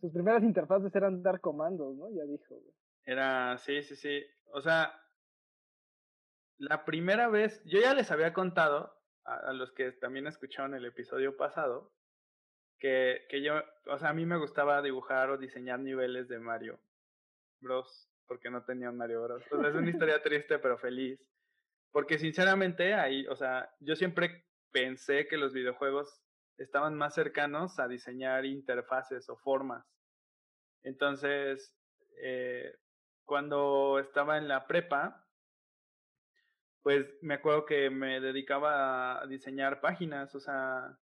[0.00, 2.10] sus primeras interfaces eran dar comandos, ¿no?
[2.10, 2.54] Ya dijo.
[2.54, 2.74] Güey.
[3.04, 4.22] Era, sí, sí, sí.
[4.52, 4.92] O sea,
[6.58, 10.84] la primera vez, yo ya les había contado a, a, los que también escucharon el
[10.84, 11.94] episodio pasado,
[12.78, 13.54] que, que yo,
[13.86, 16.78] o sea, a mí me gustaba dibujar o diseñar niveles de Mario
[17.62, 19.42] Bros, porque no tenía un Mario Bros.
[19.42, 21.20] Es una historia triste pero feliz.
[21.90, 26.22] Porque sinceramente ahí, o sea, yo siempre pensé que los videojuegos
[26.58, 29.86] estaban más cercanos a diseñar interfaces o formas.
[30.82, 31.76] Entonces,
[32.22, 32.74] eh,
[33.24, 35.26] cuando estaba en la prepa,
[36.82, 40.98] pues me acuerdo que me dedicaba a diseñar páginas, o sea,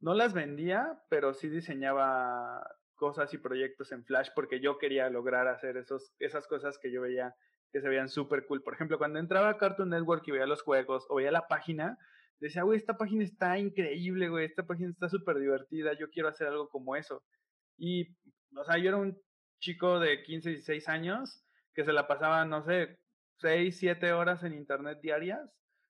[0.00, 5.48] no las vendía, pero sí diseñaba cosas y proyectos en Flash porque yo quería lograr
[5.48, 7.34] hacer esos, esas cosas que yo veía
[7.72, 8.62] que se veían súper cool.
[8.62, 11.98] Por ejemplo, cuando entraba a Cartoon Network y veía los juegos o veía la página,
[12.40, 16.48] decía, güey, esta página está increíble, güey, esta página está súper divertida, yo quiero hacer
[16.48, 17.22] algo como eso.
[17.76, 18.16] Y
[18.56, 19.20] O sea, yo era un
[19.60, 22.98] chico de 15, 16 años que se la pasaba, no sé,
[23.40, 25.40] 6, 7 horas en internet diarias.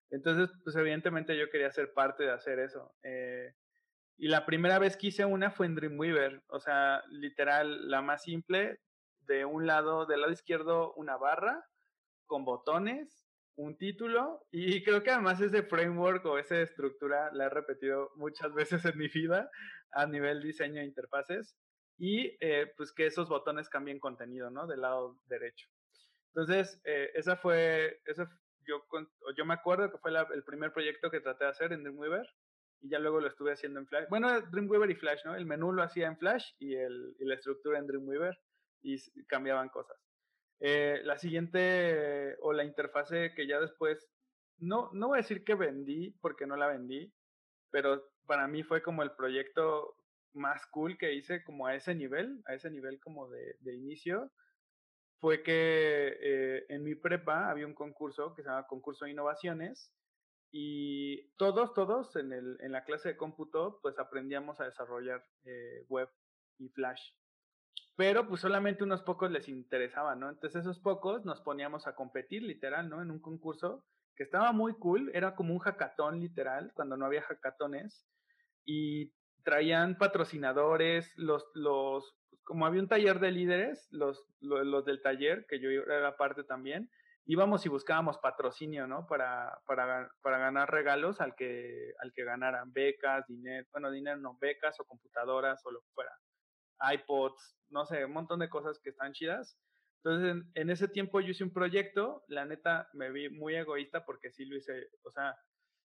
[0.09, 2.93] Entonces, pues evidentemente yo quería ser parte de hacer eso.
[3.03, 3.53] Eh,
[4.17, 8.23] y la primera vez que hice una fue en Dreamweaver, o sea, literal, la más
[8.23, 8.79] simple,
[9.21, 11.63] de un lado, del lado izquierdo, una barra
[12.25, 13.25] con botones,
[13.55, 18.53] un título, y creo que además ese framework o esa estructura la he repetido muchas
[18.55, 19.49] veces en mi vida
[19.91, 21.55] a nivel diseño de interfaces,
[21.99, 24.67] y eh, pues que esos botones cambien contenido, ¿no?
[24.67, 25.67] Del lado derecho.
[26.33, 28.29] Entonces, eh, esa fue, esa,
[28.67, 28.83] yo,
[29.35, 32.27] yo me acuerdo que fue el primer proyecto que traté de hacer en Dreamweaver,
[32.81, 34.07] y ya luego lo estuve haciendo en Flash.
[34.09, 35.35] Bueno, Dreamweaver y Flash, ¿no?
[35.35, 38.37] El menú lo hacía en Flash y, el, y la estructura en Dreamweaver
[38.81, 39.97] y cambiaban cosas.
[40.59, 44.07] Eh, la siguiente o la interfase que ya después,
[44.57, 47.13] no, no voy a decir que vendí porque no la vendí,
[47.71, 49.95] pero para mí fue como el proyecto
[50.33, 54.31] más cool que hice como a ese nivel, a ese nivel como de, de inicio,
[55.19, 59.91] fue que eh, en mi prepa había un concurso que se llama Concurso de Innovaciones
[60.51, 65.85] y todos, todos en, el, en la clase de cómputo pues aprendíamos a desarrollar eh,
[65.89, 66.09] web
[66.57, 67.01] y flash
[67.97, 70.29] pero pues solamente unos pocos les interesaba, ¿no?
[70.29, 73.01] Entonces esos pocos nos poníamos a competir literal, ¿no?
[73.01, 73.83] En un concurso
[74.15, 78.07] que estaba muy cool, era como un hackatón literal, cuando no había hackatones,
[78.65, 85.47] y traían patrocinadores, los, los, como había un taller de líderes, los, los, del taller,
[85.47, 86.91] que yo era parte también,
[87.27, 89.05] íbamos y buscábamos patrocinio, ¿no?
[89.05, 94.37] Para, para, para ganar regalos al que, al que ganaran becas, dinero, bueno, dinero no,
[94.39, 96.11] becas o computadoras o lo que fuera
[96.93, 99.57] iPods, no sé, un montón de cosas que están chidas.
[100.03, 104.31] Entonces, en, ese tiempo yo hice un proyecto, la neta me vi muy egoísta porque
[104.31, 105.35] sí lo hice, o sea,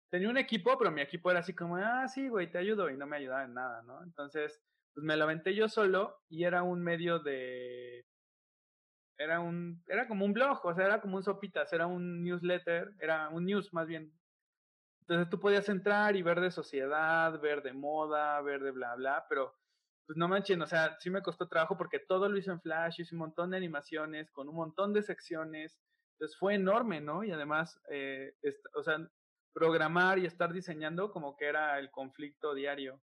[0.09, 2.97] tenía un equipo, pero mi equipo era así como, ah, sí, güey, te ayudo, y
[2.97, 4.01] no me ayudaba en nada, ¿no?
[4.03, 4.61] Entonces,
[4.93, 8.05] pues me lo aventé yo solo y era un medio de,
[9.17, 12.93] era un, era como un blog, o sea, era como un sopitas, era un newsletter,
[12.99, 14.11] era un news más bien.
[15.01, 19.25] Entonces tú podías entrar y ver de sociedad, ver de moda, ver de bla, bla,
[19.29, 19.53] pero
[20.05, 23.01] pues no manchen, o sea, sí me costó trabajo porque todo lo hice en Flash,
[23.01, 25.79] hice un montón de animaciones con un montón de secciones,
[26.13, 27.23] entonces fue enorme, ¿no?
[27.23, 28.35] Y además, eh,
[28.75, 28.97] o sea,
[29.53, 33.01] programar y estar diseñando como que era el conflicto diario.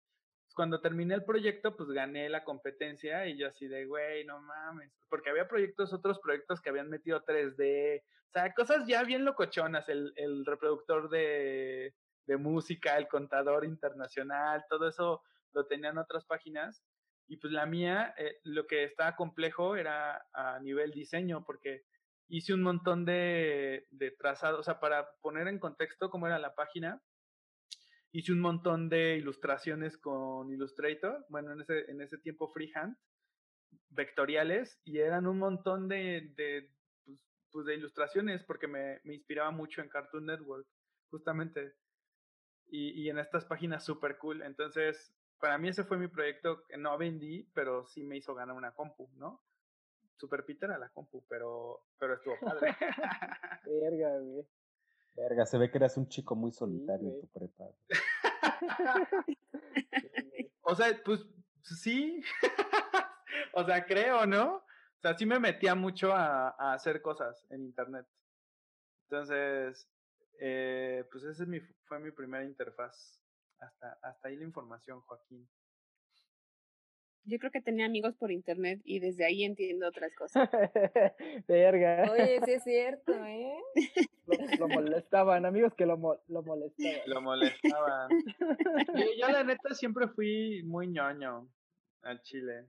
[0.58, 4.92] Cuando terminé el proyecto, pues gané la competencia y yo así de, güey, no mames,
[5.08, 9.88] porque había proyectos, otros proyectos que habían metido 3D, o sea, cosas ya bien locochonas,
[9.88, 11.94] el, el reproductor de,
[12.26, 15.22] de música, el contador internacional, todo eso
[15.54, 16.84] lo tenían otras páginas.
[17.28, 21.84] Y pues la mía, eh, lo que estaba complejo era a nivel diseño, porque
[22.30, 26.56] hice un montón de, de trazados, o sea, para poner en contexto cómo era la
[26.56, 27.00] página,
[28.18, 32.98] hice un montón de ilustraciones con Illustrator, bueno, en ese, en ese tiempo freehand,
[33.90, 36.68] vectoriales, y eran un montón de, de,
[37.06, 40.68] pues, pues de ilustraciones, porque me, me, inspiraba mucho en Cartoon Network,
[41.12, 41.76] justamente,
[42.66, 44.42] y, y en estas páginas super cool.
[44.42, 48.72] Entonces, para mí ese fue mi proyecto no vendí, pero sí me hizo ganar una
[48.72, 49.44] compu, ¿no?
[50.16, 52.76] Super Peter a la compu, pero, pero estuvo padre.
[53.64, 54.44] Verga, güey.
[55.18, 57.66] Verga, se ve que eras un chico muy solitario en tu prepa.
[60.62, 61.26] o sea, pues
[61.64, 62.22] sí.
[63.54, 64.58] o sea, creo, ¿no?
[64.58, 68.06] O sea, sí me metía mucho a, a hacer cosas en internet.
[69.10, 69.90] Entonces,
[70.40, 73.20] eh, pues esa es mi, fue mi primera interfaz.
[73.60, 75.50] Hasta, hasta ahí la información, Joaquín.
[77.26, 80.50] Yo creo que tenía amigos por internet y desde ahí entiendo otras cosas.
[81.48, 82.12] Verga.
[82.12, 83.58] Oye, sí es cierto, ¿eh?
[84.60, 87.02] Lo, molestaban, amigos que lo, lo molestaban.
[87.08, 88.10] Lo molestaban.
[89.20, 91.48] yo, la neta siempre fui muy ñoño
[92.04, 92.68] al Chile.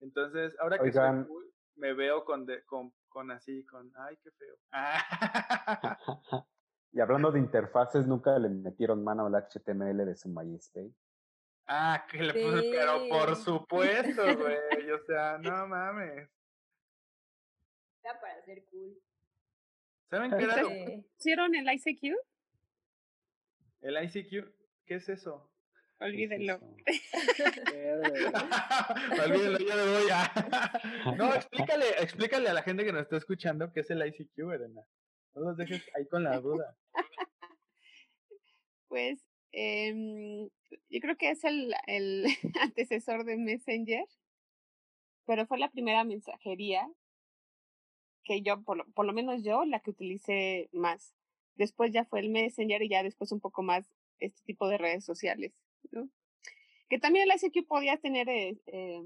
[0.00, 4.30] Entonces, ahora que soy cool, me veo con, de, con, con así, con, ay, qué
[4.30, 4.56] feo.
[6.92, 10.94] Y hablando de interfaces, nunca le metieron mano al HTML de su MySpace.
[11.72, 14.90] Ah, que le puse, pero por supuesto, güey.
[14.90, 16.28] O sea, no mames.
[18.02, 19.00] Era para ser cool.
[20.10, 20.70] ¿Saben qué era lo
[21.16, 22.16] ¿Hicieron el ICQ?
[23.82, 24.52] ¿El ICQ?
[24.84, 25.48] ¿Qué es eso?
[26.00, 26.58] Olvídenlo.
[29.24, 31.14] Olvídenlo, ya me voy a.
[31.16, 34.82] no, explícale, explícale a la gente que nos está escuchando qué es el ICQ, Elena.
[35.34, 36.76] No los dejes ahí con la duda.
[38.88, 40.48] Pues eh,
[40.88, 42.26] yo creo que es el, el
[42.60, 44.06] antecesor de Messenger,
[45.26, 46.88] pero fue la primera mensajería
[48.24, 51.14] que yo, por lo, por lo menos yo, la que utilicé más.
[51.56, 53.84] Después ya fue el Messenger y ya después un poco más
[54.18, 55.52] este tipo de redes sociales.
[56.88, 59.02] Que también el ICQ podía tener eh,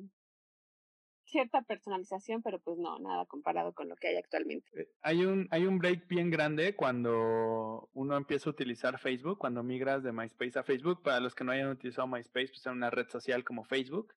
[1.35, 4.71] cierta personalización, pero pues no, nada comparado con lo que hay actualmente.
[4.81, 9.65] Eh, hay un, hay un break bien grande cuando uno empieza a utilizar Facebook, cuando
[9.65, 11.03] migras de MySpace a Facebook.
[11.03, 14.15] Para los que no hayan utilizado MySpace, pues es una red social como Facebook.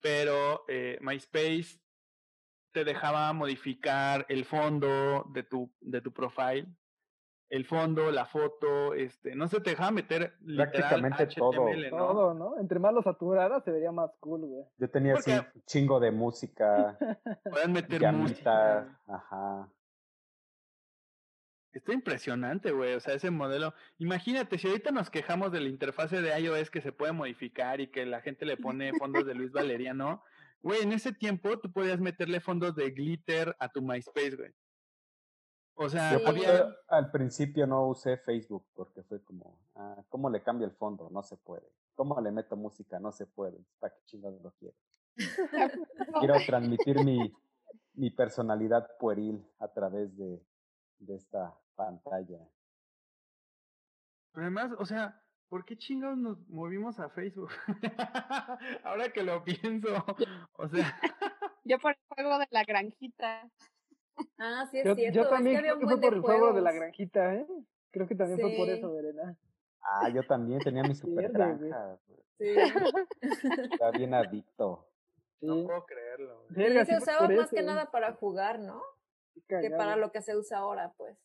[0.00, 1.80] Pero eh, MySpace
[2.72, 6.66] te dejaba modificar el fondo de tu, de tu profile
[7.50, 11.68] el fondo, la foto, este, no se te dejaba meter prácticamente todo.
[11.74, 11.96] ¿no?
[11.96, 12.58] Todo, ¿no?
[12.60, 14.64] Entre más lo saturara se vería más cool, güey.
[14.76, 16.98] Yo tenía así un chingo de música.
[17.50, 19.00] Pueden meter música.
[19.06, 19.70] Ajá.
[21.72, 22.94] Está impresionante, güey.
[22.94, 23.72] O sea, ese modelo.
[23.98, 27.88] Imagínate, si ahorita nos quejamos de la interfase de iOS que se puede modificar y
[27.88, 30.22] que la gente le pone fondos de Luis Valeriano,
[30.60, 34.52] güey, en ese tiempo tú podías meterle fondos de glitter a tu MySpace, güey.
[35.80, 36.18] O sea,
[36.88, 41.08] al principio no usé Facebook porque fue como, ah, ¿cómo le cambio el fondo?
[41.10, 41.70] No se puede.
[41.94, 42.98] ¿Cómo le meto música?
[42.98, 43.64] No se puede.
[43.78, 44.74] ¿Para qué chingados lo quiero?
[46.20, 47.32] quiero transmitir mi,
[47.94, 50.44] mi personalidad pueril a través de,
[50.98, 52.40] de esta pantalla.
[54.32, 57.50] Pero además, o sea, ¿por qué chingados nos movimos a Facebook?
[58.82, 60.04] Ahora que lo pienso,
[60.54, 61.00] o sea.
[61.64, 63.48] Yo por el juego de la granjita.
[64.38, 65.18] Ah, sí, es yo, cierto.
[65.20, 67.46] Yo también creo que fue por el juego de la granjita, ¿eh?
[67.90, 69.36] Creo que también fue por eso, Verena.
[69.82, 71.98] Ah, yo también tenía mi super granja.
[72.38, 72.54] Sí.
[73.72, 74.86] Estaba bien adicto.
[75.40, 76.44] No puedo creerlo.
[76.54, 78.82] Sí, se usaba más que nada para jugar, ¿no?
[79.46, 81.16] Que para lo que se usa ahora, pues.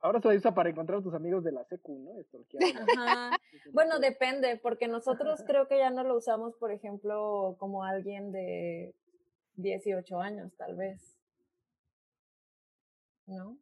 [0.00, 2.12] Ahora se usa para encontrar a tus amigos de la secu, ¿no?
[2.96, 3.36] Ajá.
[3.72, 8.94] Bueno, depende, porque nosotros creo que ya no lo usamos, por ejemplo, como alguien de
[9.56, 11.17] 18 años, tal vez.
[13.28, 13.58] ¿No?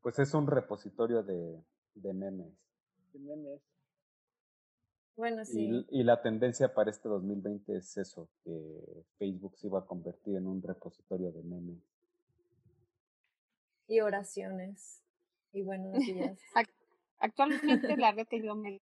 [0.00, 1.62] Pues es un repositorio de,
[1.94, 2.52] de memes.
[3.12, 3.60] De memes.
[5.16, 5.86] Bueno, sí.
[5.90, 10.46] Y, la tendencia para este 2020 es eso, que Facebook se iba a convertir en
[10.46, 11.78] un repositorio de memes.
[13.86, 15.04] Y oraciones.
[15.52, 16.38] Y buenos días.
[17.18, 18.80] Actualmente la red que yo menos.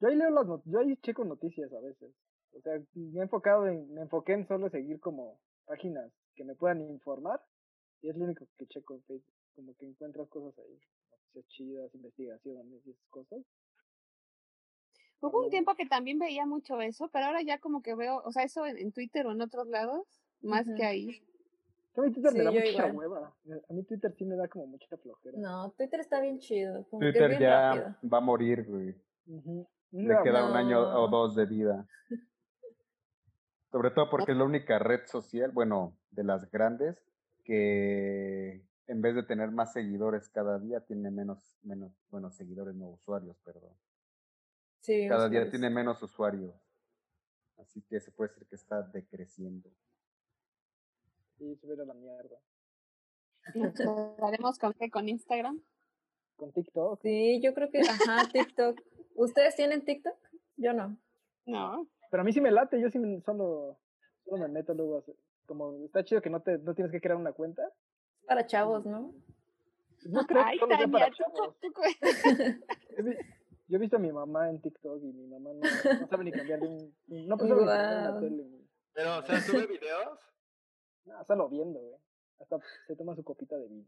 [0.00, 2.14] Yo ahí leo las yo ahí checo noticias a veces.
[2.52, 6.54] O sea, me he enfocado en, me enfoqué en solo seguir como páginas que me
[6.54, 7.42] puedan informar
[8.02, 10.78] y es lo único que checo en Facebook, como que encuentras cosas ahí,
[11.10, 13.40] noticias chidas, investigaciones y esas cosas.
[15.20, 18.30] Hubo un tiempo que también veía mucho eso, pero ahora ya como que veo, o
[18.30, 20.06] sea, eso en, Twitter o en otros lados,
[20.42, 21.22] más que ahí.
[21.96, 23.34] A mí Twitter me da mucha hueva.
[23.70, 25.38] A mí Twitter sí me da como mucha flojera.
[25.38, 26.84] No, Twitter está bien chido.
[26.90, 28.94] Twitter ya va a morir, güey.
[29.92, 31.86] Le queda un año o dos de vida.
[33.74, 36.96] Sobre todo porque es la única red social, bueno, de las grandes,
[37.42, 42.90] que en vez de tener más seguidores cada día, tiene menos, menos, bueno, seguidores, no
[42.90, 43.72] usuarios, perdón.
[44.78, 46.54] Sí, cada día tiene menos usuarios.
[47.58, 49.68] Así que se puede decir que está decreciendo.
[51.36, 52.38] Sí, se ve a la mierda.
[54.22, 54.88] ¿Haremos con qué?
[54.88, 55.60] ¿Con Instagram?
[56.36, 57.02] ¿Con TikTok?
[57.02, 58.80] Sí, yo creo que, ajá, TikTok.
[59.16, 60.16] ¿Ustedes tienen TikTok?
[60.58, 60.96] Yo no.
[61.44, 61.88] No.
[62.14, 63.76] Pero a mí sí me late, yo sí solo,
[64.24, 65.04] solo me meto luego.
[65.46, 67.68] Como está chido que no, te, no tienes que crear una cuenta.
[68.24, 69.12] Para chavos, ¿no?
[70.04, 71.56] No creo que solo sea para chavos.
[73.66, 76.60] Yo he visto a mi mamá en TikTok y mi mamá no, sabe ni cambiar
[76.60, 76.94] de un...
[77.08, 77.62] No puede wow.
[77.64, 78.46] una tele.
[78.92, 80.20] Pero, o sea, ¿sube videos?
[81.06, 81.96] No, solo viendo, güey.
[82.38, 83.86] Hasta se toma su copita de vino.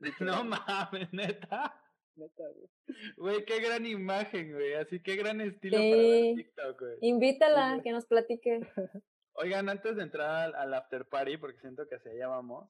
[0.20, 1.82] No mames, neta.
[2.16, 2.68] Neta, güey.
[3.16, 4.74] Güey, qué gran imagen, güey.
[4.74, 6.98] Así qué gran estilo para ver TikTok, güey.
[7.02, 8.60] Invítala, que nos platique.
[9.34, 12.68] Oigan, antes de entrar al, after party, porque siento que hacia allá vamos,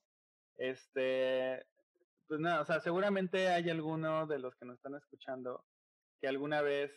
[0.56, 1.66] este,
[2.28, 5.64] pues nada, o sea, seguramente hay alguno de los que nos están escuchando
[6.20, 6.92] que alguna vez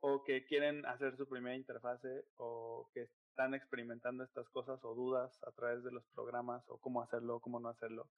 [0.00, 5.38] o que quieren hacer su primera interfase o que están experimentando estas cosas o dudas
[5.42, 8.08] a través de los programas o cómo hacerlo, cómo no hacerlo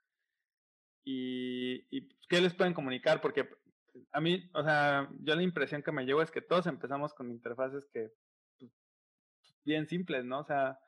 [1.06, 3.48] y, y pues, qué les pueden comunicar, porque
[4.10, 7.30] a mí, o sea, yo la impresión que me llevo es que todos empezamos con
[7.30, 8.12] interfaces que,
[8.58, 8.72] pues,
[9.64, 10.40] bien simples, ¿no?
[10.40, 10.80] O sea,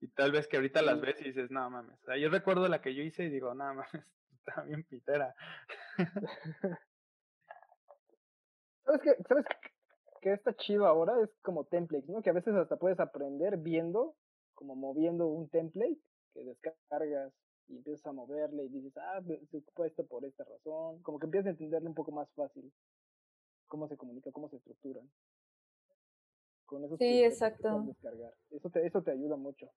[0.00, 2.00] y tal vez que ahorita las ves y dices, no mames.
[2.02, 3.88] O sea, yo recuerdo la que yo hice y digo, no mames,
[4.46, 5.34] está bien pitera.
[8.84, 9.16] ¿Sabes qué?
[9.26, 9.46] ¿Sabes
[10.20, 11.20] qué está chido ahora?
[11.20, 12.22] Es como templates, ¿no?
[12.22, 14.14] Que a veces hasta puedes aprender viendo,
[14.54, 15.98] como moviendo un template
[16.32, 17.32] que descargas
[17.68, 21.26] y empiezas a moverle y dices, ah, se ocupa esto por esta razón, como que
[21.26, 22.72] empiezas a entenderlo un poco más fácil,
[23.66, 25.10] cómo se comunica, cómo se estructuran.
[26.66, 27.82] Con esos sí, exacto.
[27.86, 28.34] Descargar.
[28.50, 29.70] Eso te, eso te ayuda mucho.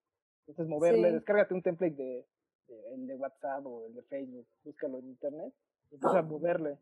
[0.47, 2.25] Entonces moverle, descárgate un template de,
[2.67, 5.53] de, el de WhatsApp o el de Facebook, búscalo en internet,
[5.91, 6.79] y empieza a moverle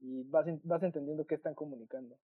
[0.00, 2.18] y vas, vas entendiendo qué están comunicando.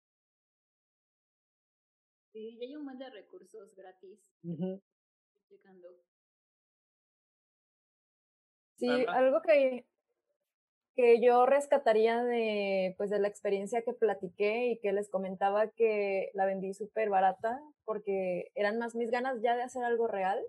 [2.32, 4.20] Sí, y hay un buen de recursos gratis.
[5.48, 5.88] Checando.
[8.78, 9.86] Sí, algo que,
[10.96, 16.32] que yo rescataría de, pues, de la experiencia que platiqué y que les comentaba que
[16.34, 20.44] la vendí súper barata porque eran más mis ganas ya de hacer algo real,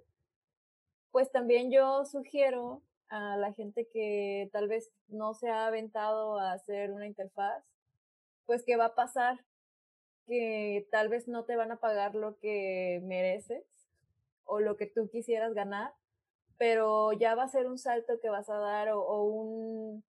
[1.10, 6.52] pues también yo sugiero a la gente que tal vez no se ha aventado a
[6.52, 7.64] hacer una interfaz,
[8.46, 9.44] pues que va a pasar
[10.26, 13.64] que tal vez no te van a pagar lo que mereces
[14.44, 15.92] o lo que tú quisieras ganar,
[16.58, 20.04] pero ya va a ser un salto que vas a dar o, un,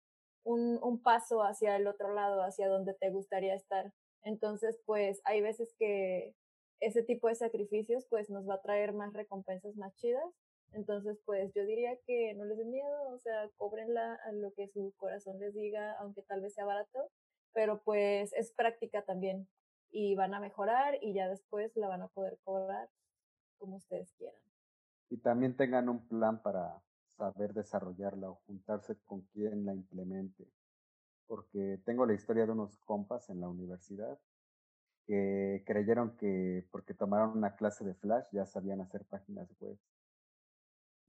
[0.44, 3.94] un, un, paso hacia el otro lado, hacia donde te gustaría estar.
[4.24, 6.36] Entonces, pues hay veces que
[6.80, 10.24] ese tipo de sacrificios pues nos va a traer más recompensas más chidas.
[10.74, 14.68] Entonces, pues yo diría que no les den miedo, o sea, cóbrenla a lo que
[14.68, 17.12] su corazón les diga, aunque tal vez sea barato,
[17.54, 19.48] pero pues es práctica también
[19.92, 22.90] y van a mejorar y ya después la van a poder cobrar
[23.60, 24.53] como ustedes quieran
[25.14, 26.82] y también tengan un plan para
[27.18, 30.48] saber desarrollarla o juntarse con quien la implemente.
[31.28, 34.18] Porque tengo la historia de unos compas en la universidad
[35.06, 39.78] que creyeron que porque tomaron una clase de Flash ya sabían hacer páginas web.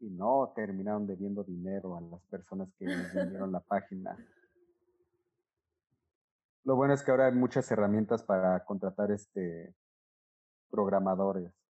[0.01, 4.19] Y no terminaron debiendo dinero a las personas que vendieron la página.
[6.65, 9.75] Lo bueno es que ahora hay muchas herramientas para contratar este
[10.69, 11.64] programadores.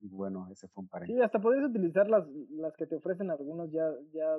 [0.00, 1.16] Y bueno, ese fue un paréntesis.
[1.16, 4.38] Sí, hasta puedes utilizar las, las que te ofrecen algunos ya, ya,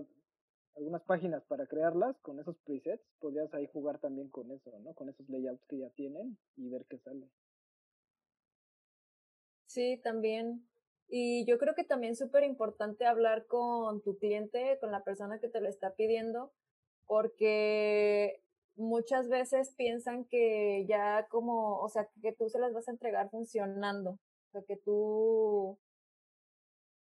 [0.76, 3.04] algunas páginas para crearlas con esos presets.
[3.20, 4.94] Podrías ahí jugar también con eso, ¿no?
[4.94, 7.30] Con esos layouts que ya tienen y ver qué sale.
[9.68, 10.68] Sí, también.
[11.08, 15.40] Y yo creo que también es súper importante hablar con tu cliente, con la persona
[15.40, 16.52] que te lo está pidiendo,
[17.06, 18.42] porque
[18.76, 23.30] muchas veces piensan que ya como, o sea, que tú se las vas a entregar
[23.30, 24.18] funcionando
[24.52, 25.78] sea, que tú,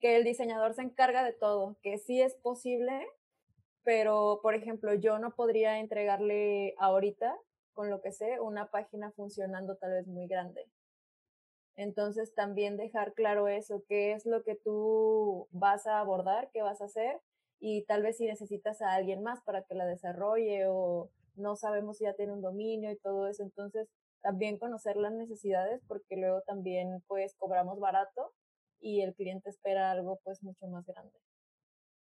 [0.00, 3.06] que el diseñador se encarga de todo, que sí es posible,
[3.84, 7.36] pero por ejemplo, yo no podría entregarle ahorita,
[7.72, 10.68] con lo que sé, una página funcionando tal vez muy grande.
[11.76, 16.82] Entonces también dejar claro eso, qué es lo que tú vas a abordar, qué vas
[16.82, 17.20] a hacer
[17.60, 21.96] y tal vez si necesitas a alguien más para que la desarrolle o no sabemos
[21.96, 23.42] si ya tiene un dominio y todo eso.
[23.42, 23.88] Entonces
[24.22, 28.32] también conocer las necesidades porque luego también pues cobramos barato
[28.80, 31.18] y el cliente espera algo pues mucho más grande.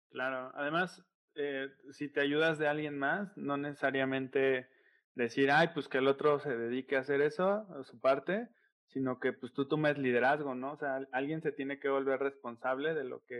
[0.09, 1.03] Claro, además,
[1.35, 4.69] eh, si te ayudas de alguien más, no necesariamente
[5.13, 8.49] decir, ay, pues que el otro se dedique a hacer eso, su parte,
[8.87, 10.73] sino que pues tú tomes liderazgo, ¿no?
[10.73, 13.35] O sea, alguien se tiene que volver responsable de lo que,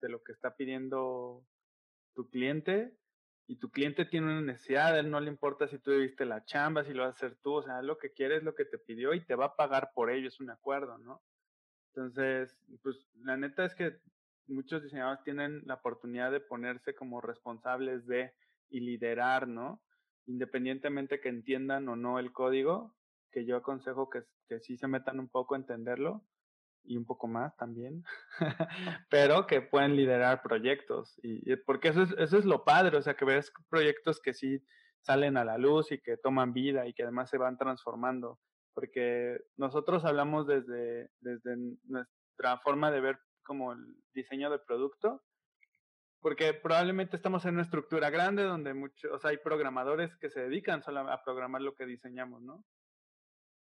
[0.00, 1.44] de lo que está pidiendo
[2.14, 2.92] tu cliente
[3.50, 6.44] y tu cliente tiene una necesidad, a él no le importa si tú debiste la
[6.44, 8.64] chamba, si lo vas a hacer tú, o sea, lo que quiere es lo que
[8.64, 11.20] te pidió y te va a pagar por ello, es un acuerdo, ¿no?
[11.88, 13.98] Entonces, pues la neta es que
[14.46, 18.32] muchos diseñadores tienen la oportunidad de ponerse como responsables de
[18.68, 19.82] y liderar, ¿no?
[20.26, 22.94] Independientemente que entiendan o no el código,
[23.32, 26.24] que yo aconsejo que, que sí se metan un poco a entenderlo,
[26.84, 28.04] y un poco más también,
[29.10, 31.18] pero que pueden liderar proyectos.
[31.22, 34.62] Y, porque eso es, eso es lo padre, o sea, que ves proyectos que sí
[35.00, 38.38] salen a la luz y que toman vida y que además se van transformando.
[38.74, 45.22] Porque nosotros hablamos desde, desde nuestra forma de ver como el diseño de producto,
[46.20, 50.40] porque probablemente estamos en una estructura grande donde muchos, o sea, hay programadores que se
[50.40, 52.64] dedican solo a programar lo que diseñamos, ¿no?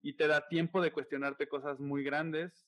[0.02, 2.66] Y te da tiempo de cuestionarte cosas muy grandes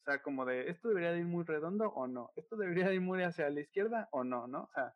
[0.00, 2.32] o sea, como de, ¿esto debería de ir muy redondo o no?
[2.36, 4.46] ¿Esto debería de ir muy hacia la izquierda o no?
[4.46, 4.62] ¿No?
[4.62, 4.94] O sea,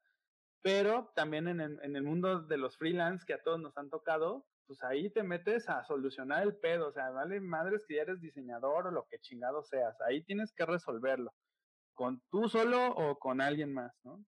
[0.62, 3.90] pero también en el, en el mundo de los freelance que a todos nos han
[3.90, 6.88] tocado, pues ahí te metes a solucionar el pedo.
[6.88, 10.00] O sea, vale madres que ya eres diseñador o lo que chingado seas.
[10.00, 11.34] Ahí tienes que resolverlo.
[11.92, 14.24] Con tú solo o con alguien más, ¿no?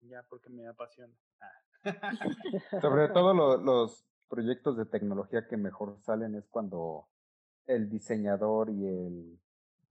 [0.00, 1.14] Ya, porque me apasiona.
[1.40, 1.82] Ah.
[2.80, 7.08] Sobre todo los proyectos de tecnología que mejor salen es cuando
[7.66, 9.40] el diseñador y el,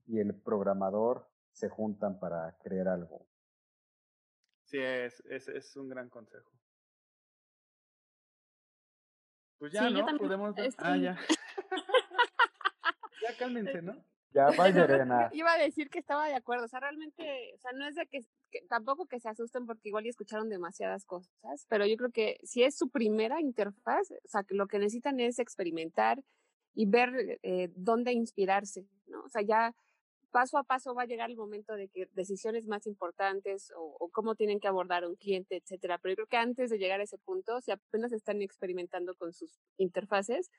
[0.06, 3.26] y el programador se juntan para crear algo.
[4.64, 6.50] Sí, es, es, es un gran consejo.
[9.58, 10.04] Pues ya, ¿no?
[10.18, 10.54] Podemos...
[10.78, 11.18] Ah, ya.
[13.22, 14.04] ya cálmense, ¿no?
[14.36, 14.86] Ya, vaya,
[15.32, 18.06] Iba a decir que estaba de acuerdo, o sea, realmente, o sea, no es de
[18.06, 18.20] que,
[18.68, 22.62] tampoco que se asusten porque igual ya escucharon demasiadas cosas, pero yo creo que si
[22.62, 26.22] es su primera interfaz, o sea, que lo que necesitan es experimentar,
[26.76, 29.22] y ver eh, dónde inspirarse, ¿no?
[29.22, 29.74] O sea, ya
[30.30, 34.34] paso a paso va a llegar el momento de que decisiones más importantes o, cómo
[34.34, 35.98] tienen que abordar a un cliente, etcétera.
[35.98, 39.32] Pero yo creo que antes de llegar a ese punto, si apenas están experimentando con
[39.32, 40.50] sus interfaces,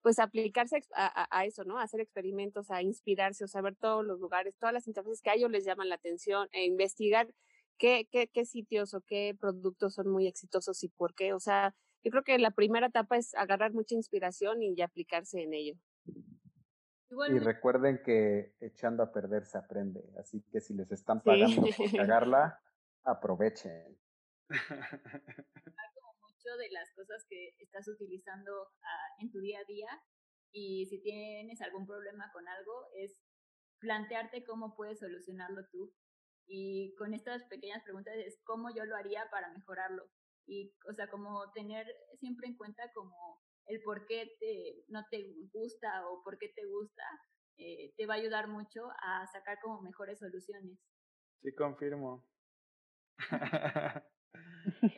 [0.00, 1.78] pues aplicarse a, eso, ¿no?
[1.78, 5.34] A hacer experimentos, a inspirarse, o saber todos los lugares, todas las interfaces que a
[5.34, 7.28] ellos les llaman la atención, e investigar
[7.76, 11.34] qué, qué, qué sitios o qué productos son muy exitosos y por qué.
[11.34, 11.74] O sea,
[12.06, 15.74] yo creo que la primera etapa es agarrar mucha inspiración y aplicarse en ello.
[17.28, 21.90] Y recuerden que echando a perder se aprende, así que si les están pagando por
[21.96, 22.62] cagarla,
[23.02, 23.98] aprovechen.
[24.46, 28.52] como mucho de las cosas que estás utilizando
[28.82, 29.88] ah, en tu día a día
[30.52, 33.20] y si tienes algún problema con algo es
[33.80, 35.92] plantearte cómo puedes solucionarlo tú.
[36.46, 40.08] Y con estas pequeñas preguntas es cómo yo lo haría para mejorarlo.
[40.46, 41.86] Y, o sea, como tener
[42.18, 46.64] siempre en cuenta como el por qué te, no te gusta o por qué te
[46.66, 47.02] gusta,
[47.58, 50.78] eh, te va a ayudar mucho a sacar como mejores soluciones.
[51.42, 52.24] Sí, confirmo.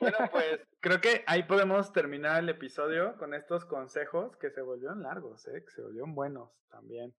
[0.01, 5.03] bueno, pues creo que ahí podemos terminar el episodio con estos consejos que se volvieron
[5.03, 5.65] largos, ¿eh?
[5.65, 7.15] que se volvieron buenos también.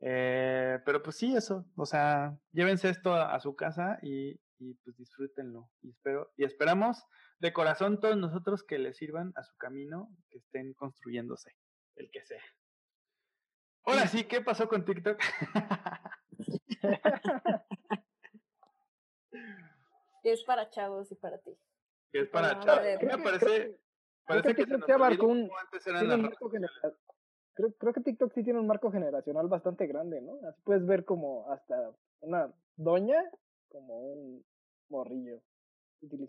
[0.00, 4.96] Eh, pero pues sí, eso, o sea, llévense esto a, su casa y, y, pues
[4.96, 5.70] disfrútenlo.
[5.82, 7.04] Y, espero, y esperamos
[7.40, 11.56] de corazón todos nosotros que les sirvan a su camino, que estén construyéndose,
[11.96, 12.42] el que sea.
[13.84, 15.18] Ahora sí, ¿qué pasó con TikTok?
[20.22, 21.56] es para chavos y para ti.
[22.12, 22.84] es para chavos.
[23.02, 23.80] me parece,
[24.26, 25.50] parece que, se abarcó un,
[27.54, 30.38] creo, creo que TikTok sí tiene un marco generacional bastante grande, ¿no?
[30.46, 33.24] Así puedes ver como hasta una doña
[33.70, 34.44] como un
[34.90, 35.40] morrillo.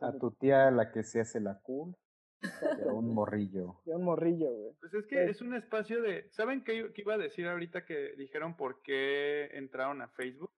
[0.02, 1.96] A tu tía la que se hace la cool.
[2.42, 3.82] Y a un morrillo.
[3.86, 4.74] Y a un morrillo, güey.
[4.80, 6.30] Pues es que es un espacio de...
[6.32, 10.52] ¿Saben qué, qué, iba a decir ahorita que dijeron por qué entraron a Facebook?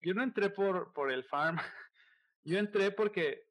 [0.00, 1.56] Yo no entré por, por el farm.
[2.44, 3.48] Yo entré porque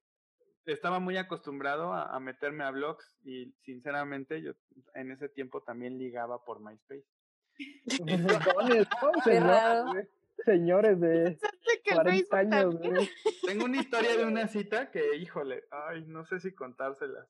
[0.74, 4.54] estaba muy acostumbrado a, meterme a blogs y sinceramente yo
[4.96, 7.06] en ese tiempo también ligaba por MySpace.
[10.46, 11.38] señores de
[11.94, 12.76] 40 años.
[13.46, 17.28] Tengo una historia de una cita que, híjole, ay, no sé si contárselas.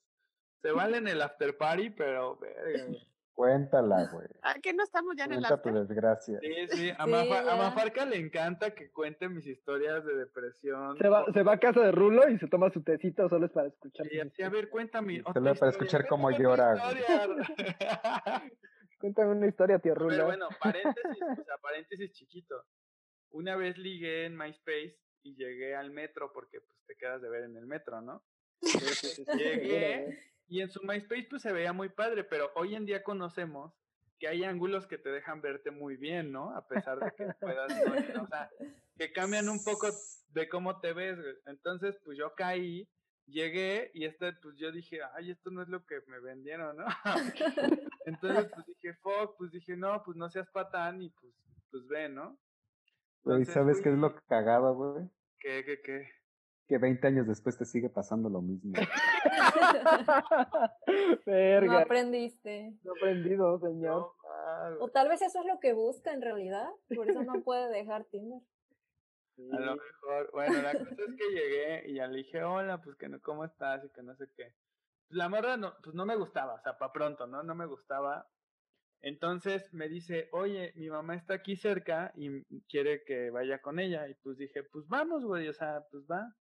[0.62, 2.98] Se vale en el after party, pero verga.
[3.32, 4.26] Cuéntala, güey.
[4.42, 5.72] ¿A qué no estamos ya en el after?
[5.72, 6.40] tu desgracia.
[6.40, 6.92] Sí, sí.
[6.98, 10.98] A, Mafarca le encanta que cuente mis historias de depresión.
[10.98, 13.52] Se va, se va a casa de Rulo y se toma su tecito solo es
[13.52, 14.12] para escuchar.
[14.12, 15.22] Y así, a ver, cuéntame.
[15.32, 16.74] Solo para escuchar cómo llora.
[18.98, 20.10] Cuéntame una historia, tío Rulo.
[20.10, 22.64] Pero bueno, paréntesis, o sea, paréntesis chiquito.
[23.30, 27.44] Una vez ligué en MySpace y llegué al metro porque pues te quedas de ver
[27.44, 28.24] en el metro, ¿no?
[28.60, 30.18] Entonces, llegué
[30.48, 33.74] y en su MySpace pues se veía muy padre, pero hoy en día conocemos
[34.18, 36.56] que hay ángulos que te dejan verte muy bien, ¿no?
[36.56, 37.72] A pesar de que puedas,
[38.20, 38.50] o sea,
[38.96, 39.88] que cambian un poco
[40.30, 41.18] de cómo te ves.
[41.46, 42.88] Entonces, pues yo caí,
[43.26, 46.86] llegué y este, pues yo dije, ay, esto no es lo que me vendieron, ¿no?
[48.06, 51.32] Entonces, pues dije, fuck, pues dije, no, pues no seas patán y pues,
[51.70, 52.38] pues ve, ¿no?
[53.24, 55.08] ¿Y ¿sabes qué es lo cagado, güey?
[55.40, 56.06] ¿Qué, qué, qué?
[56.68, 58.74] que 20 años después te sigue pasando lo mismo.
[61.26, 61.72] Verga.
[61.72, 62.74] No aprendiste.
[62.84, 64.12] No aprendido, señor.
[64.78, 68.04] o tal vez eso es lo que busca en realidad, por eso no puede dejar
[68.04, 68.40] Tinder.
[69.52, 72.96] A lo mejor, bueno, la cosa es que llegué y ya le dije, hola, pues
[72.96, 73.84] que no, ¿cómo estás?
[73.84, 74.52] Y que no sé qué.
[75.06, 77.42] Pues la morra no, pues no me gustaba, o sea, para pronto, ¿no?
[77.42, 78.28] No me gustaba.
[79.00, 84.08] Entonces me dice, oye, mi mamá está aquí cerca y quiere que vaya con ella.
[84.08, 86.34] Y pues dije, pues vamos, güey, o sea, pues va.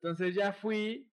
[0.00, 1.12] Entonces ya fui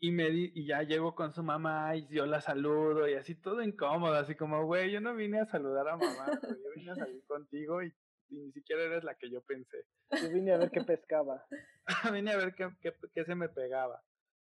[0.00, 3.34] y me di, y ya llego con su mamá y yo la saludo y así
[3.34, 6.94] todo incómodo, así como, güey, yo no vine a saludar a mamá, yo vine a
[6.94, 7.92] salir contigo y,
[8.30, 9.86] ni siquiera eres la que yo pensé.
[10.10, 11.46] Yo vine a ver qué pescaba.
[12.12, 12.68] vine a ver qué,
[13.14, 14.02] qué, se me pegaba.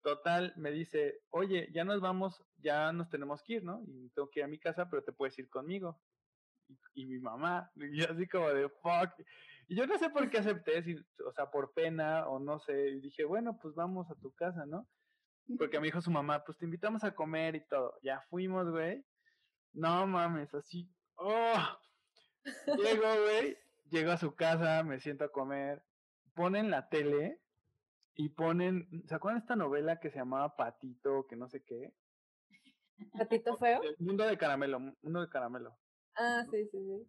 [0.03, 3.83] Total, me dice, oye, ya nos vamos, ya nos tenemos que ir, ¿no?
[3.87, 6.01] Y tengo que ir a mi casa, pero te puedes ir conmigo.
[6.69, 9.11] Y, y mi mamá, y así como de, fuck.
[9.69, 12.89] Y yo no sé por qué acepté, si, o sea, por pena o no sé.
[12.91, 14.89] Y dije, bueno, pues vamos a tu casa, ¿no?
[15.59, 17.99] Porque me dijo su mamá, pues te invitamos a comer y todo.
[18.03, 19.05] Ya fuimos, güey.
[19.73, 20.91] No mames, así.
[21.17, 21.79] ¡Oh!
[22.67, 23.57] Llego, güey.
[23.91, 25.85] Llego a su casa, me siento a comer.
[26.35, 27.41] Ponen la tele
[28.15, 28.89] y ponen.
[29.07, 31.93] ¿Se acuerdan de esta novela que se llamaba Patito, que no sé qué?
[33.17, 33.83] ¿Patito feo?
[33.83, 35.77] El mundo de caramelo, mundo de caramelo.
[36.17, 37.07] Ah, sí, sí, sí.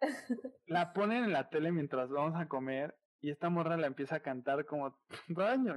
[0.66, 4.20] La ponen en la tele mientras vamos a comer y esta morra la empieza a
[4.20, 4.96] cantar como
[5.28, 5.74] daño.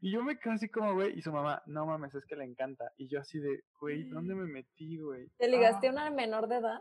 [0.00, 2.44] Y yo me quedo así como, güey, y su mamá, no mames, es que le
[2.44, 2.90] encanta.
[2.96, 5.28] Y yo así de, güey, ¿dónde me metí, güey?
[5.38, 6.78] ¿Te ligaste a una menor de edad?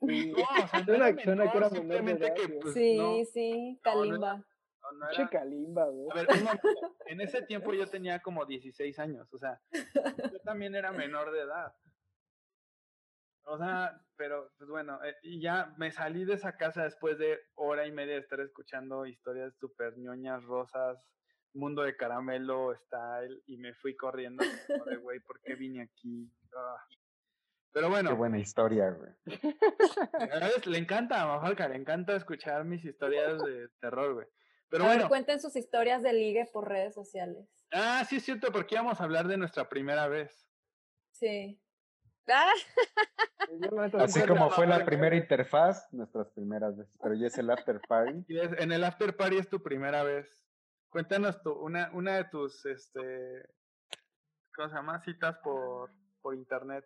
[0.00, 0.32] Sí.
[0.32, 4.36] No, o sea, no era menor, simplemente que, pues, Sí, sí, Kalimba.
[4.36, 4.53] No, no
[5.12, 5.30] Che era...
[5.30, 6.08] Kalimba, güey.
[6.10, 6.96] A ver, momento.
[7.06, 11.40] en ese tiempo yo tenía como 16 años, o sea, yo también era menor de
[11.40, 11.74] edad.
[13.46, 17.38] O sea, pero pues bueno, eh, y ya me salí de esa casa después de
[17.54, 20.98] hora y media de estar escuchando historias súper ñoñas, rosas,
[21.52, 24.44] mundo de caramelo, style, y me fui corriendo,
[24.86, 26.30] de güey, ¿por qué vine aquí?
[26.56, 26.76] Ah.
[27.72, 29.12] Pero Qué bueno, buena historia, güey.
[30.30, 30.66] ¿sabes?
[30.66, 34.26] le encanta a Majalca, le encanta escuchar mis historias de terror, güey.
[34.74, 37.48] Pero a ver, bueno, cuenten sus historias de ligue por redes sociales.
[37.72, 40.48] ah, sí es cierto, porque íbamos a hablar de nuestra primera vez.
[41.12, 41.60] Sí.
[42.26, 42.50] Ah,
[44.00, 47.80] Así sí- como fue la primera interfaz, nuestras primeras veces, pero ya es el after
[47.86, 48.24] party.
[48.28, 50.44] Y es- en el after party es tu primera vez.
[50.88, 53.48] Cuéntanos una, una de tus, este,
[54.56, 55.00] ¿cómo se llama?
[55.04, 56.84] Citas por, por internet.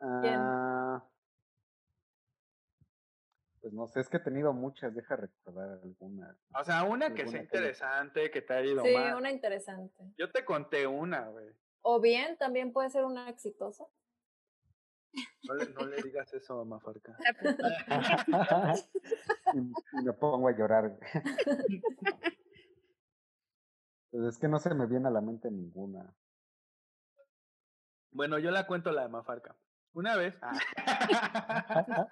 [0.00, 0.20] Ah,
[3.66, 6.36] pues no sé, es que he tenido muchas, deja recordar alguna.
[6.54, 9.16] O sea, una que sea Alguna que interesante, que te haya ido Sí, mal.
[9.16, 10.04] una interesante.
[10.16, 11.48] Yo te conté una, güey.
[11.82, 13.84] O bien, también puede ser una exitosa.
[15.48, 17.16] No le, no le digas eso a Mafarca.
[19.54, 20.96] y, y me pongo a llorar.
[24.12, 26.14] Pues es que no se me viene a la mente ninguna.
[28.12, 29.56] Bueno, yo la cuento la de Mafarca.
[29.92, 30.38] Una vez.
[30.40, 32.08] ah,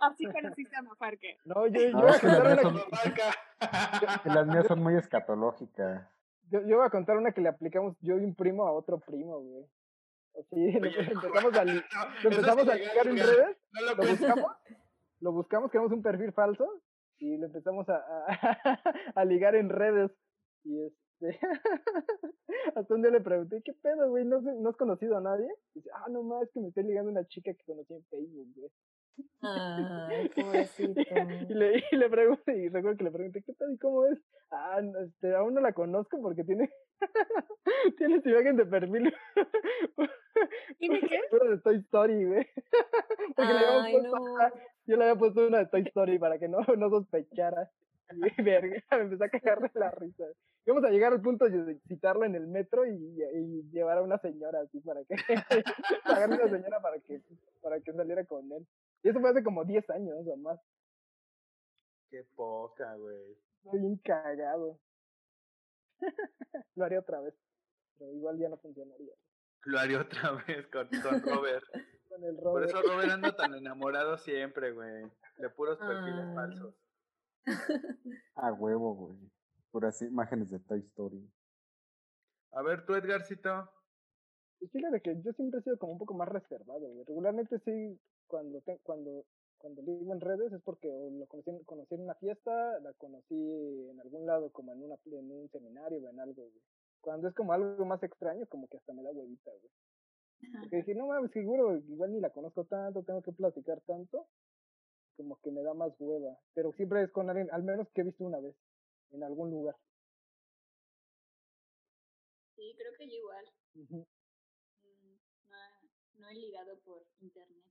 [0.00, 1.38] así conociste a Mafarque.
[1.44, 3.14] No, yo, yo No, voy a contar mías una
[4.22, 6.08] que las mías son muy escatológicas.
[6.50, 8.98] Yo, yo voy a contar una que le aplicamos yo y un primo a otro
[9.00, 9.64] primo, güey.
[10.38, 14.52] Así, Oye, empezamos a, li- no, empezamos a ligar en redes, No lo buscamos,
[15.20, 16.66] lo buscamos, creamos un perfil falso
[17.18, 18.82] y lo empezamos a, a,
[19.14, 20.10] a ligar en redes.
[20.64, 21.38] Y este,
[22.74, 24.24] hasta un día le pregunté, ¿qué pedo, güey?
[24.24, 25.48] ¿No, has- ¿No has conocido a nadie?
[25.74, 27.92] Y dice, ah, no más, es que me estoy ligando a una chica que conocí
[27.94, 28.70] en Facebook, güey.
[29.42, 31.00] Ay, pobrecito.
[31.48, 34.18] Y le, y le pregunté, y recuerdo que le pregunté, ¿qué pedo y cómo es?
[34.50, 36.70] Ah, no, este, aún no la conozco porque tiene,
[37.98, 39.14] tiene su imagen de perfil.
[40.78, 41.20] ¿Tiene qué?
[41.30, 42.46] Puro de Toy Story, güey.
[43.36, 44.48] Porque le Ay, puesto, no.
[44.86, 47.70] yo le había puesto una de Toy Story para que no, no sospechara.
[48.12, 50.24] Y verga, me empecé a cagar de la risa.
[50.66, 54.18] Íbamos a llegar al punto de citarlo en el metro y, y llevar a una
[54.18, 55.14] señora así para que
[56.04, 57.22] pagarle a una señora para que
[57.62, 58.66] para que saliera con él.
[59.02, 60.60] Y eso fue hace como 10 años o más.
[62.10, 63.36] Qué poca, güey.
[63.64, 64.80] Estoy bien cagado.
[66.74, 67.34] Lo haría otra vez.
[67.98, 69.14] Pero igual ya no funcionaría.
[69.64, 71.64] Lo haría otra vez con, con Robert.
[72.10, 72.68] Con el Por Robert.
[72.70, 75.04] eso Robert anda tan enamorado siempre, güey.
[75.38, 76.34] De puros perfiles Ah.
[76.34, 76.74] falsos.
[78.34, 79.16] A huevo, güey.
[79.70, 81.32] Puras imágenes de Toy Story.
[82.50, 83.70] A ver, tú, Edgarcito.
[84.58, 87.04] Pues fíjate que yo siempre he sido como un poco más reservado, güey.
[87.06, 89.24] Regularmente sí, cuando te- cuando
[89.58, 93.34] cuando ligo en redes es porque lo conocí, en- conocí en una fiesta, la conocí
[93.90, 96.62] en algún lado, como en una en un seminario o en algo, güey.
[97.02, 99.70] Cuando es como algo más extraño, como que hasta me da huevita, güey.
[100.62, 104.26] Porque dije, no mames, seguro, igual ni la conozco tanto, tengo que platicar tanto,
[105.18, 106.38] como que me da más hueva.
[106.54, 108.56] Pero siempre es con alguien, al menos que he visto una vez,
[109.10, 109.76] en algún lugar.
[112.56, 113.44] Sí, creo que yo igual.
[113.74, 114.04] Mm,
[115.50, 115.58] No,
[116.20, 117.69] no he ligado por internet.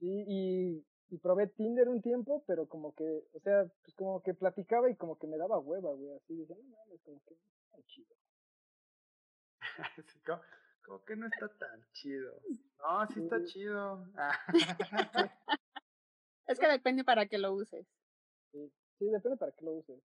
[0.00, 4.34] Sí, y, y probé Tinder un tiempo, pero como que, o sea, pues como que
[4.34, 7.36] platicaba y como que me daba hueva, güey, así, decía, no mames, como que
[7.72, 8.14] tan chido.
[10.06, 10.40] Sí, como,
[10.84, 12.32] como que no está tan chido.
[12.78, 13.46] No, sí está Sí.
[13.46, 14.06] chido.
[14.16, 14.32] Ah.
[16.46, 17.86] Es que depende para qué lo uses.
[18.52, 20.00] Sí, sí, depende para qué lo uses.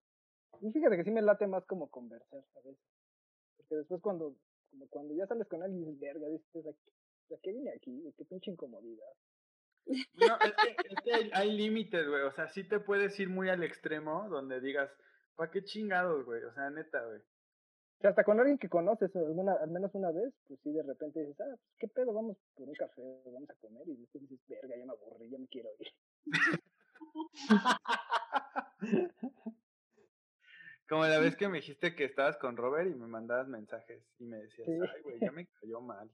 [0.61, 2.83] Y fíjate que sí me late más como conversar a veces.
[3.57, 4.35] Porque después cuando,
[4.71, 8.01] como cuando ya sales con alguien verga, dices, ¿a qué, a qué vine aquí?
[8.01, 9.13] ¿De qué pinche incomodidad?
[9.86, 12.21] No, es que, es que hay, hay límites, güey.
[12.23, 14.89] O sea, sí te puedes ir muy al extremo donde digas,
[15.36, 16.43] ¿para qué chingados, güey?
[16.43, 17.19] O sea, neta, güey.
[17.19, 20.84] O sea, hasta con alguien que conoces alguna, al menos una vez, pues sí, de
[20.84, 24.27] repente dices, ah, pues qué pedo, vamos por un café, vamos a comer, y después
[24.27, 25.88] dices, verga, ya me aburrí, ya me quiero ir.
[30.89, 34.25] Como la vez que me dijiste que estabas con Robert y me mandabas mensajes y
[34.25, 34.73] me decías, Sí.
[34.73, 36.09] ay, güey, ya me cayó mal.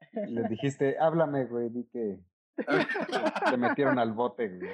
[0.28, 2.18] Y les dijiste, háblame, güey, di que
[3.50, 4.70] te metieron al bote, güey.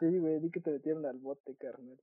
[0.00, 1.98] sí, güey, di que te metieron al bote, carnal.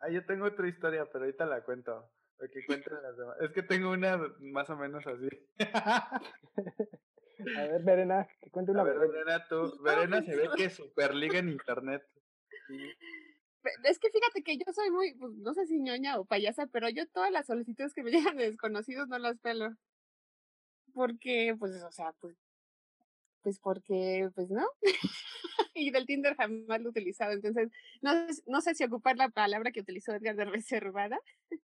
[0.00, 2.10] Ah, yo tengo otra historia, pero ahorita la cuento.
[2.38, 3.36] Porque cuenten las demás.
[3.40, 5.28] Es que tengo una más o menos así.
[7.38, 8.98] A ver, Verena, que cuente una A ver.
[8.98, 9.72] Verena, tú.
[9.82, 12.02] Verena se ve que superliga en internet.
[12.66, 12.78] Sí.
[13.84, 16.88] Es que fíjate que yo soy muy, pues, no sé si ñoña o payasa, pero
[16.88, 19.70] yo todas las solicitudes que me llegan de desconocidos no las pelo.
[20.94, 22.36] Porque, pues, o sea, pues,
[23.46, 24.66] pues porque, pues no.
[25.72, 27.70] y del Tinder jamás lo he utilizado, entonces
[28.02, 28.10] no,
[28.46, 31.20] no sé si ocupar la palabra que utilizó Edgar de reservada,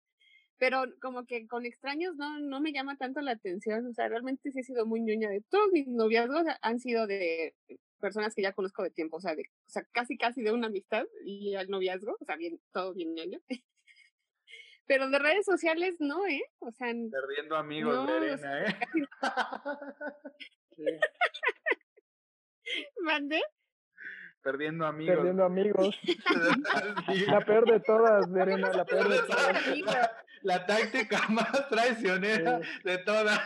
[0.58, 4.52] pero como que con extraños no, no me llama tanto la atención, o sea, realmente
[4.52, 7.56] sí he sido muy ñoña de todos mis noviazgos han sido de
[7.98, 10.68] personas que ya conozco de tiempo, o sea, de, o sea, casi casi de una
[10.68, 13.40] amistad y al noviazgo, o sea, bien, todo bien ñoño.
[14.86, 16.44] Pero de redes sociales no, ¿eh?
[16.60, 18.76] O sea, perdiendo amigos, no, Verena, ¿eh?
[23.00, 23.42] ¿Mande?
[24.42, 25.16] Perdiendo amigos.
[25.16, 26.00] Perdiendo amigos.
[27.28, 30.10] La peor de todas, Verena, la peor de todas.
[30.42, 33.40] La, táctica más traicionera de todas.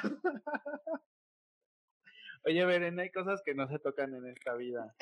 [2.44, 4.94] Oye, Verena, hay cosas que no se tocan en esta vida.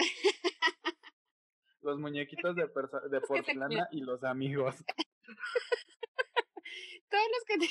[1.82, 2.62] Los muñequitos de,
[3.10, 4.74] de porcelana y los amigos.
[7.08, 7.66] Todos los que te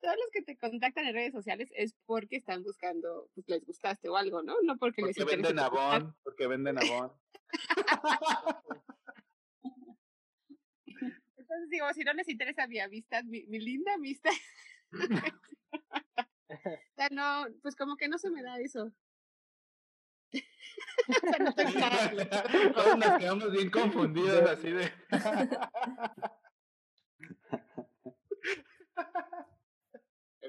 [0.00, 4.08] todos los que te contactan en redes sociales es porque están buscando, pues les gustaste
[4.08, 4.56] o algo, ¿no?
[4.62, 7.12] No porque, porque les venden abón, porque venden abón.
[11.36, 14.30] Entonces digo, si no les interesa mi amistad, mi, mi linda amistad.
[16.48, 16.56] o
[16.96, 18.92] sea, no, pues como que no se me da eso.
[20.32, 21.52] o sea, no
[22.72, 24.92] Todos nos quedamos bien confundidos así de.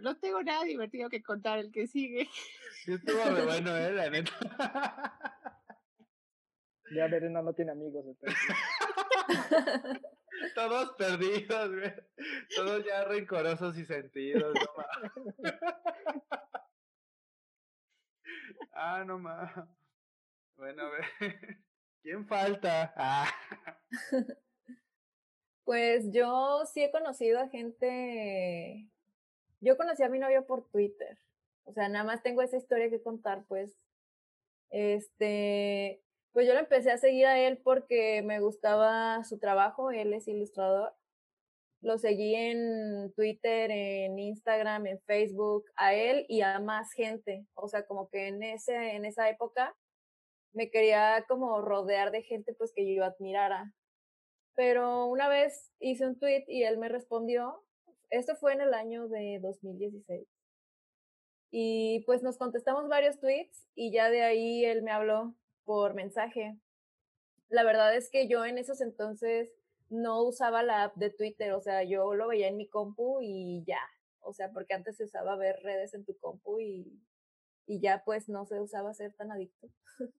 [0.01, 2.29] No tengo nada divertido que contar el que sigue.
[2.83, 4.31] Sí, estuvo muy bueno, eh, la neta.
[6.93, 8.05] Ya Verena no tiene amigos.
[10.55, 11.93] Todos perdidos, güey.
[12.55, 14.53] Todos ya rencorosos y sentidos.
[14.53, 14.67] No
[18.73, 19.53] ah, no más.
[20.55, 21.05] Bueno, a ver.
[22.01, 22.93] ¿Quién falta?
[22.97, 23.31] Ah.
[25.63, 28.89] Pues yo sí he conocido a gente
[29.61, 31.17] yo conocí a mi novio por Twitter.
[31.65, 33.71] O sea, nada más tengo esa historia que contar, pues.
[34.71, 36.01] Este,
[36.33, 40.27] pues yo le empecé a seguir a él porque me gustaba su trabajo, él es
[40.27, 40.93] ilustrador.
[41.81, 47.47] Lo seguí en Twitter, en Instagram, en Facebook, a él y a más gente.
[47.55, 49.75] O sea, como que en ese, en esa época
[50.53, 53.73] me quería como rodear de gente pues que yo admirara.
[54.55, 57.63] Pero una vez hice un tweet y él me respondió
[58.11, 60.27] esto fue en el año de 2016.
[61.49, 65.33] Y pues nos contestamos varios tweets y ya de ahí él me habló
[65.63, 66.57] por mensaje.
[67.49, 69.49] La verdad es que yo en esos entonces
[69.89, 73.63] no usaba la app de Twitter, o sea, yo lo veía en mi compu y
[73.65, 73.81] ya,
[74.21, 77.01] o sea, porque antes se usaba ver redes en tu compu y,
[77.67, 79.67] y ya pues no se usaba ser tan adicto.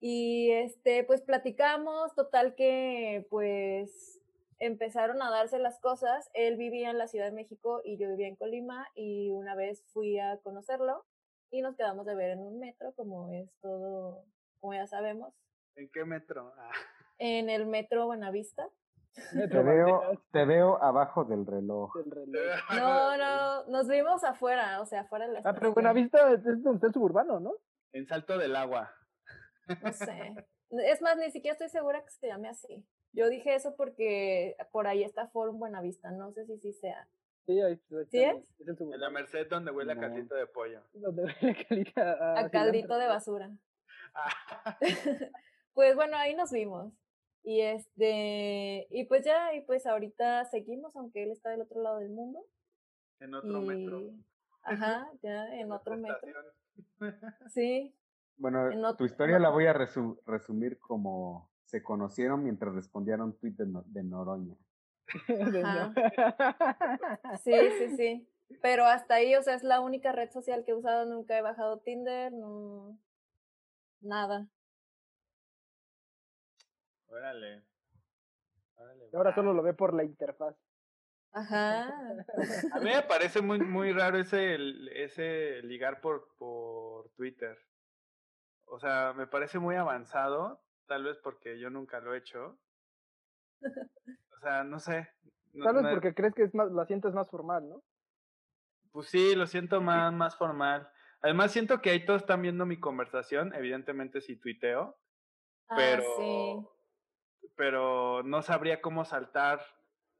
[0.00, 4.21] y este, pues platicamos, total que pues
[4.62, 6.30] empezaron a darse las cosas.
[6.34, 9.84] Él vivía en la Ciudad de México y yo vivía en Colima y una vez
[9.92, 11.04] fui a conocerlo
[11.50, 14.24] y nos quedamos de ver en un metro, como es todo,
[14.60, 15.34] como ya sabemos.
[15.74, 16.52] ¿En qué metro?
[16.56, 16.70] Ah.
[17.18, 18.68] En el metro Buenavista.
[19.32, 21.92] Te veo, te veo abajo del reloj.
[22.70, 26.86] No, no, nos vimos afuera, o sea, afuera de la Ah, pero Buenavista es está
[26.86, 27.52] el suburbano, ¿no?
[27.92, 28.94] En Salto del Agua.
[29.82, 30.34] No sé.
[30.70, 32.86] Es más, ni siquiera estoy segura que se llame así.
[33.12, 37.08] Yo dije eso porque por ahí está Forum Buenavista, no sé si sí sea.
[37.46, 37.76] Sí, ahí,
[38.08, 38.36] ¿Sí es?
[38.80, 40.80] en la Merced donde huele a caldito de pollo.
[40.92, 43.50] Donde huele a, a caldito de basura.
[44.14, 44.78] Ah.
[45.74, 46.92] pues bueno, ahí nos vimos.
[47.44, 51.98] Y este, y pues ya, y pues ahorita seguimos, aunque él está del otro lado
[51.98, 52.46] del mundo.
[53.18, 54.00] En otro metro.
[54.62, 56.28] Ajá, ya, en, otro metro.
[57.52, 57.94] Sí.
[58.36, 64.04] Bueno, tu historia la voy a resumir como se conocieron mientras respondieron un tweet de,
[64.04, 64.54] Noroña.
[67.42, 68.28] sí, sí, sí.
[68.60, 71.40] Pero hasta ahí, o sea, es la única red social que he usado, nunca he
[71.40, 72.98] bajado Tinder, no,
[74.02, 74.46] nada.
[77.08, 77.62] Órale.
[79.14, 80.54] Ahora solo lo ve por la interfaz.
[81.32, 81.88] Ajá.
[82.74, 84.58] A mí me parece muy, muy raro ese,
[84.92, 87.56] ese ligar por, por Twitter.
[88.66, 90.60] O sea, me parece muy avanzado
[90.92, 92.58] tal vez porque yo nunca lo he hecho.
[94.36, 95.08] O sea, no sé.
[95.62, 97.80] tal vez porque crees que es más, la sientes más formal, ¿no?
[98.90, 100.90] Pues sí, lo siento más, más formal.
[101.20, 104.98] Además, siento que ahí todos están viendo mi conversación, evidentemente si tuiteo,
[105.68, 106.74] ah, pero,
[107.54, 109.64] pero no sabría cómo saltar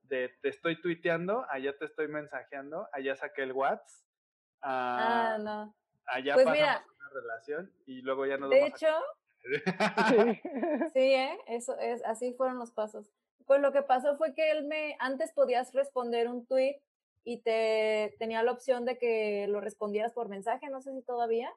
[0.02, 4.06] de te estoy tuiteando, allá te estoy mensajeando, allá saqué el WhatsApp,
[4.62, 5.74] ah, no.
[6.06, 8.86] allá pues pasamos una relación y luego ya nos De hecho,
[10.92, 11.38] sí, ¿eh?
[11.46, 13.10] Eso es, así fueron los pasos.
[13.46, 16.80] Pues lo que pasó fue que él me, antes podías responder un tweet
[17.24, 21.52] y te tenía la opción de que lo respondieras por mensaje, no sé si todavía.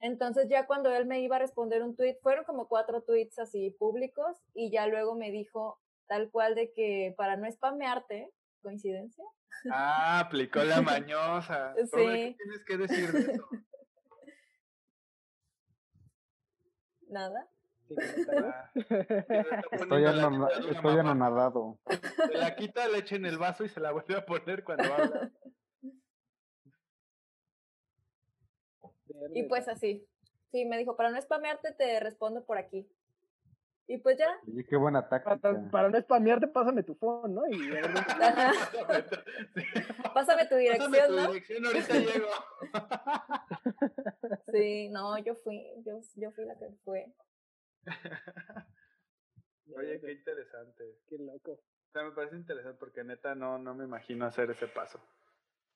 [0.00, 3.70] Entonces ya cuando él me iba a responder un tweet, fueron como cuatro tweets así
[3.70, 9.24] públicos y ya luego me dijo tal cual de que para no spamearte, coincidencia.
[9.70, 11.74] Ah, aplicó la mañosa.
[11.92, 11.96] Sí.
[11.96, 13.48] ¿Qué tienes que decir de eso?
[17.08, 17.48] Nada.
[18.74, 21.78] Estoy, poniendo la anona- leche de una estoy anonadado.
[21.86, 25.30] Se la quita leche en el vaso y se la vuelve a poner cuando habla.
[29.34, 30.06] Y pues así.
[30.52, 32.86] Sí, me dijo, para no spamearte te respondo por aquí.
[33.90, 34.28] Y pues ya.
[34.46, 35.38] Oye, qué buena táctica.
[35.40, 37.46] Para, para no spamearte, pásame tu phone, ¿no?
[37.48, 38.52] Y dónde- Ajá.
[39.54, 39.62] Sí.
[40.12, 41.26] Pásame tu Pásame dirección, tu ¿no?
[41.32, 42.28] dirección, ahorita llego.
[44.52, 47.14] Sí, no, yo fui, yo, yo fui la que fue.
[49.76, 50.98] Oye, qué interesante.
[51.08, 51.52] Qué loco.
[51.52, 55.00] O sea, me parece interesante porque neta no, no me imagino hacer ese paso.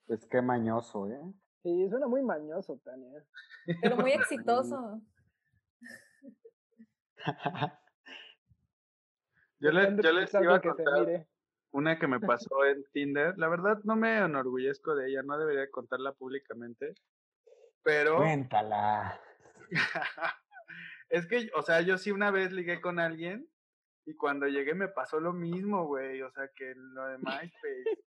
[0.06, 1.20] Pues qué mañoso, ¿eh?
[1.62, 3.24] Sí, suena muy mañoso, Tania.
[3.80, 5.00] Pero muy exitoso.
[9.62, 11.26] Yo, le- yo les iba a contar
[11.70, 12.18] una que me
[12.50, 13.38] pasó en Tinder.
[13.38, 16.94] La verdad no me enorgullezco de ella, no debería contarla públicamente.
[17.84, 19.20] Pero Cuéntala.
[21.08, 23.48] es que, o sea, yo sí una vez ligué con alguien
[24.04, 26.22] y cuando llegué me pasó lo mismo, güey.
[26.22, 28.04] O sea, que lo de MySpace.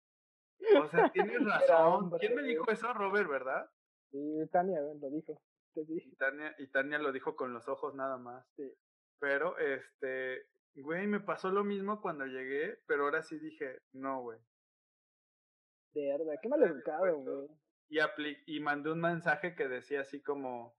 [0.77, 2.11] O sea, tienes razón.
[2.19, 2.93] ¿Quién me dijo eso?
[2.93, 3.69] Robert, ¿verdad?
[4.11, 4.19] Sí,
[4.51, 5.41] Tania lo dijo.
[5.75, 8.45] Y Tania, y Tania lo dijo con los ojos nada más.
[8.55, 8.71] Sí.
[9.19, 10.47] Pero, este,
[10.81, 14.39] güey, me pasó lo mismo cuando llegué, pero ahora sí dije, no, güey.
[15.93, 17.47] De verdad, qué mal educado, güey.
[17.89, 20.75] Y, apli- y mandé un mensaje que decía así como,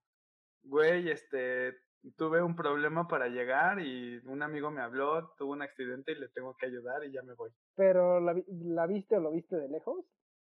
[0.63, 1.75] güey, este,
[2.17, 6.29] tuve un problema para llegar y un amigo me habló, tuvo un accidente y le
[6.29, 7.51] tengo que ayudar y ya me voy.
[7.77, 10.05] Pero, ¿la, vi- ¿la viste o lo viste de lejos?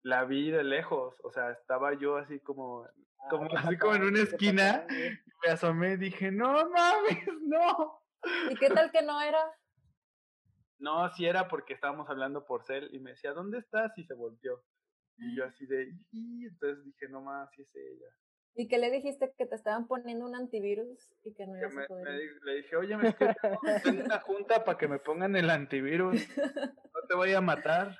[0.04, 2.86] La vi de lejos, o sea, estaba yo así como,
[3.18, 4.86] Ah, Como- así como en una esquina.
[5.46, 8.00] me asomé y dije, no mames, no.
[8.50, 9.40] ¿Y qué tal que no era?
[10.80, 13.92] No, sí era porque estábamos hablando por cel y me decía, ¿dónde estás?
[13.98, 14.62] Y se volteó.
[15.18, 18.08] Y yo así de, y entonces dije, no más, sí es ella.
[18.58, 21.74] ¿Y que le dijiste que te estaban poniendo un antivirus y que no Que ibas
[21.74, 22.06] me- a poder?
[22.06, 25.36] me le dije, oye, me es que tengo, tengo una junta para que me pongan
[25.36, 26.16] el antivirus.
[26.38, 27.98] No te voy a matar.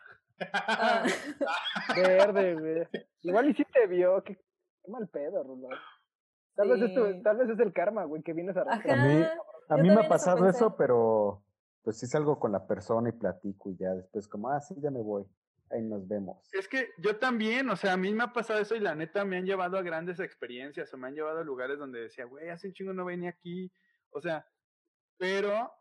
[0.52, 1.04] Ah,
[1.96, 2.88] Verde, güey.
[3.22, 4.22] Igual y sí te vio.
[4.24, 5.70] Qué, qué mal pedo, Rulo.
[6.56, 9.00] Tal, vez es tu- tal vez es el karma, güey, que vienes a arrastrar.
[9.00, 9.34] A mí- Ajá.
[9.70, 11.44] A mí me ha eso pasado eso, pero
[11.84, 14.92] pues sí salgo con la persona y platico y ya después como, ah, sí, ya
[14.92, 15.26] me voy.
[15.70, 16.48] Ahí nos vemos.
[16.54, 19.26] Es que yo también, o sea, a mí me ha pasado eso y la neta
[19.26, 22.50] me han llevado a grandes experiencias o me han llevado a lugares donde decía, güey,
[22.50, 23.72] hace un chingo no venía aquí.
[24.12, 24.48] O sea,
[25.18, 25.72] pero...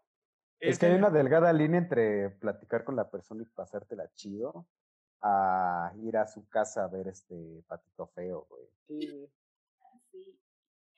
[0.61, 4.67] Es que hay una delgada línea entre platicar con la persona y pasártela chido
[5.21, 8.67] a ir a su casa a ver este patito feo, güey.
[8.87, 9.27] Sí, güey.
[9.27, 9.44] Sí.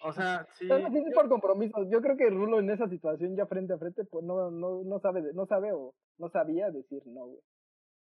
[0.00, 0.68] O sea, sí.
[0.70, 1.84] Es yo- por compromiso.
[1.90, 5.00] Yo creo que Rulo en esa situación ya frente a frente, pues no, no, no
[5.00, 7.40] sabe, no sabe o no sabía decir no, güey.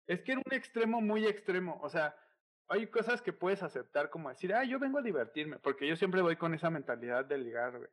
[0.08, 1.80] Es que era un extremo muy extremo.
[1.82, 2.16] O sea,
[2.68, 6.22] hay cosas que puedes aceptar como decir, ah, yo vengo a divertirme, porque yo siempre
[6.22, 7.90] voy con esa mentalidad de ligar, güey.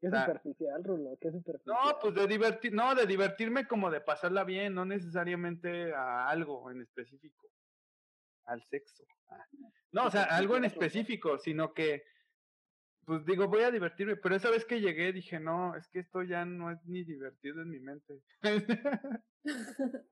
[0.00, 1.76] Qué superficial, Rulo, qué superficial.
[1.84, 6.70] No, pues de divertir, no, de divertirme como de pasarla bien, no necesariamente a algo
[6.70, 7.48] en específico.
[8.44, 9.04] Al sexo.
[9.28, 9.44] Ah.
[9.90, 12.04] No, o sea, algo en específico, sino que,
[13.08, 16.22] pues digo, voy a divertirme, pero esa vez que llegué dije, no, es que esto
[16.22, 18.20] ya no es ni divertido en mi mente.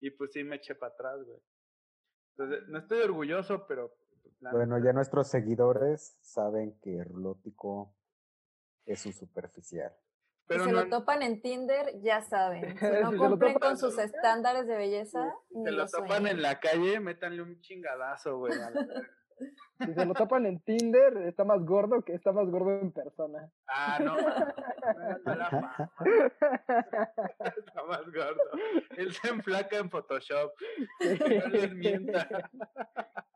[0.00, 1.40] y pues sí me eché para atrás, güey.
[2.36, 3.92] Entonces, no estoy orgulloso, pero...
[4.22, 7.92] pues, Bueno, ya nuestros seguidores saben que Rulótico
[8.86, 9.92] es un superficial.
[10.46, 12.78] pero si se lo topan en Tinder, ya saben.
[12.78, 16.28] Si no se cumplen topan con sus estándares de belleza, ni se lo lo topan
[16.28, 18.52] en la calle, métanle un chingadazo, güey.
[19.78, 23.50] Si se lo tapan en Tinder, está más gordo que está más gordo en persona.
[23.66, 24.54] Ah, no, mames,
[24.96, 25.92] no, no la fama.
[27.56, 28.42] Está más gordo.
[28.96, 30.52] Él se enflaca en Photoshop.
[31.00, 32.50] No les mienta.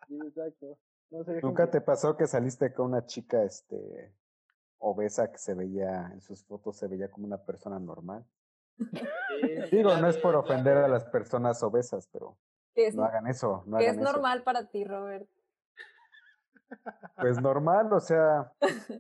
[0.09, 0.79] Sí, exacto.
[1.11, 4.13] No ¿Nunca te pasó que saliste con una chica este
[4.79, 8.25] obesa que se veía en sus fotos se veía como una persona normal?
[9.71, 12.37] Digo, no es por ofender a las personas obesas, pero
[12.95, 14.13] no hagan eso, no hagan es eso.
[14.13, 15.29] normal para ti, Robert.
[17.17, 18.53] Pues normal, o sea,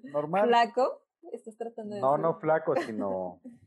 [0.05, 0.49] normal.
[0.49, 1.03] ¿Flaco?
[1.33, 2.23] ¿Estás tratando de No, decir?
[2.23, 3.41] no flaco, sino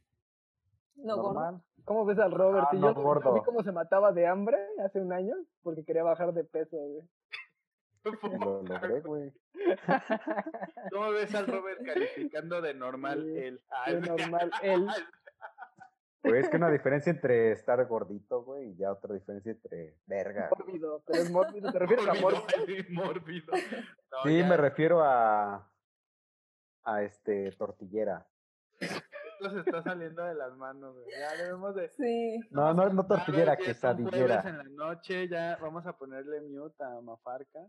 [0.96, 1.34] No, gordo.
[1.34, 1.62] normal.
[1.86, 2.66] ¿Cómo ves al Robert?
[2.68, 6.04] Ah, Si no, yo, vi cómo se mataba de hambre hace un año porque quería
[6.04, 7.04] bajar de peso, güey.
[8.34, 9.34] y Lo logré, güey.
[10.92, 13.62] ¿Cómo ves al Robert calificando de normal Sí, él?
[13.88, 14.88] de normal él.
[16.30, 20.50] Pues es que una diferencia entre estar gordito, güey, y ya otra diferencia entre verga.
[20.50, 20.66] güey.
[20.68, 21.72] Mórbido, pero es mórbido.
[21.72, 22.48] ¿Te refieres a Mórbido, mórbido?
[22.66, 23.54] sí, mórbido.
[24.12, 25.72] No, Sí, ya, me refiero a
[26.88, 28.26] a este tortillera.
[28.80, 31.08] Esto se está saliendo de las manos, güey.
[31.12, 31.90] Ya debemos de.
[31.90, 32.40] Sí.
[32.50, 34.42] No, no, no tortillera, quesadillera.
[34.48, 37.60] en la noche, ya vamos a ponerle mute a Mafarca.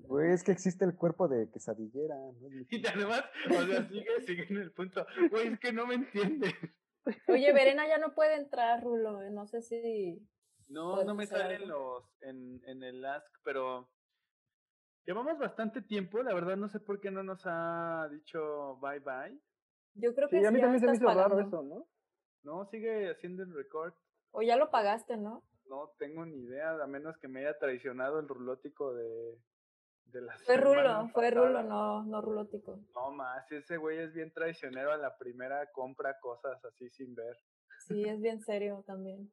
[0.00, 2.14] Güey, es que existe el cuerpo de quesadillera.
[2.14, 2.48] ¿no?
[2.70, 5.04] Y además, o sea, sigue, sigue en el punto.
[5.30, 6.54] Güey, es que no me entiende.
[7.28, 9.22] Oye, Verena ya no puede entrar, Rulo.
[9.22, 10.26] eh, No sé si.
[10.68, 13.90] No, no me salen los en, en el Ask, pero
[15.04, 16.22] llevamos bastante tiempo.
[16.22, 19.38] La verdad, no sé por qué no nos ha dicho bye bye.
[19.94, 21.48] Yo creo que Sí, a mí ya también se me hizo raro pagando.
[21.48, 21.86] eso, ¿no?
[22.42, 23.94] No, sigue haciendo el record.
[24.32, 25.42] O ya lo pagaste, ¿no?
[25.68, 29.38] No tengo ni idea, a menos que me haya traicionado el rulótico de,
[30.06, 31.30] de la Fue Rulo, fue pasada.
[31.30, 32.80] Rulo, no, no Rulótico.
[32.94, 37.36] No más, ese güey es bien traicionero a la primera compra cosas así sin ver.
[37.86, 39.30] Sí, es bien serio también.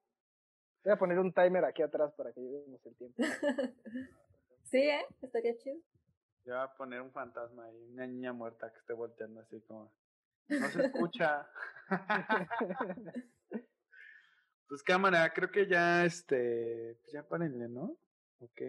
[0.84, 3.18] Voy a poner un timer aquí atrás para que llevemos el tiempo.
[4.64, 5.06] Sí, ¿eh?
[5.22, 5.76] Estaría chido.
[6.46, 9.94] Yo voy a poner un fantasma ahí, una niña muerta que esté volteando así como.
[10.48, 11.46] No se escucha.
[14.70, 16.98] pues cámara, creo que ya este.
[17.02, 17.98] Pues ya párenle, ¿no?
[18.40, 18.62] Ok.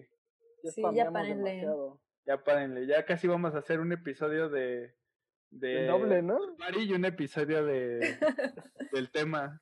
[0.62, 1.50] Ya Sí, ya párenle.
[1.50, 2.00] demasiado.
[2.24, 2.86] Ya párenle.
[2.86, 4.94] Ya casi vamos a hacer un episodio de.
[5.50, 6.38] De El doble, ¿no?
[6.58, 7.98] Mari y un episodio de
[8.92, 9.60] del tema.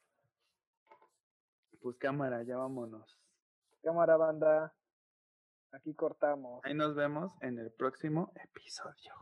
[1.80, 3.18] Pues cámara, ya vámonos.
[3.82, 4.74] Cámara banda.
[5.72, 6.60] Aquí cortamos.
[6.64, 9.14] Ahí nos vemos en el próximo episodio.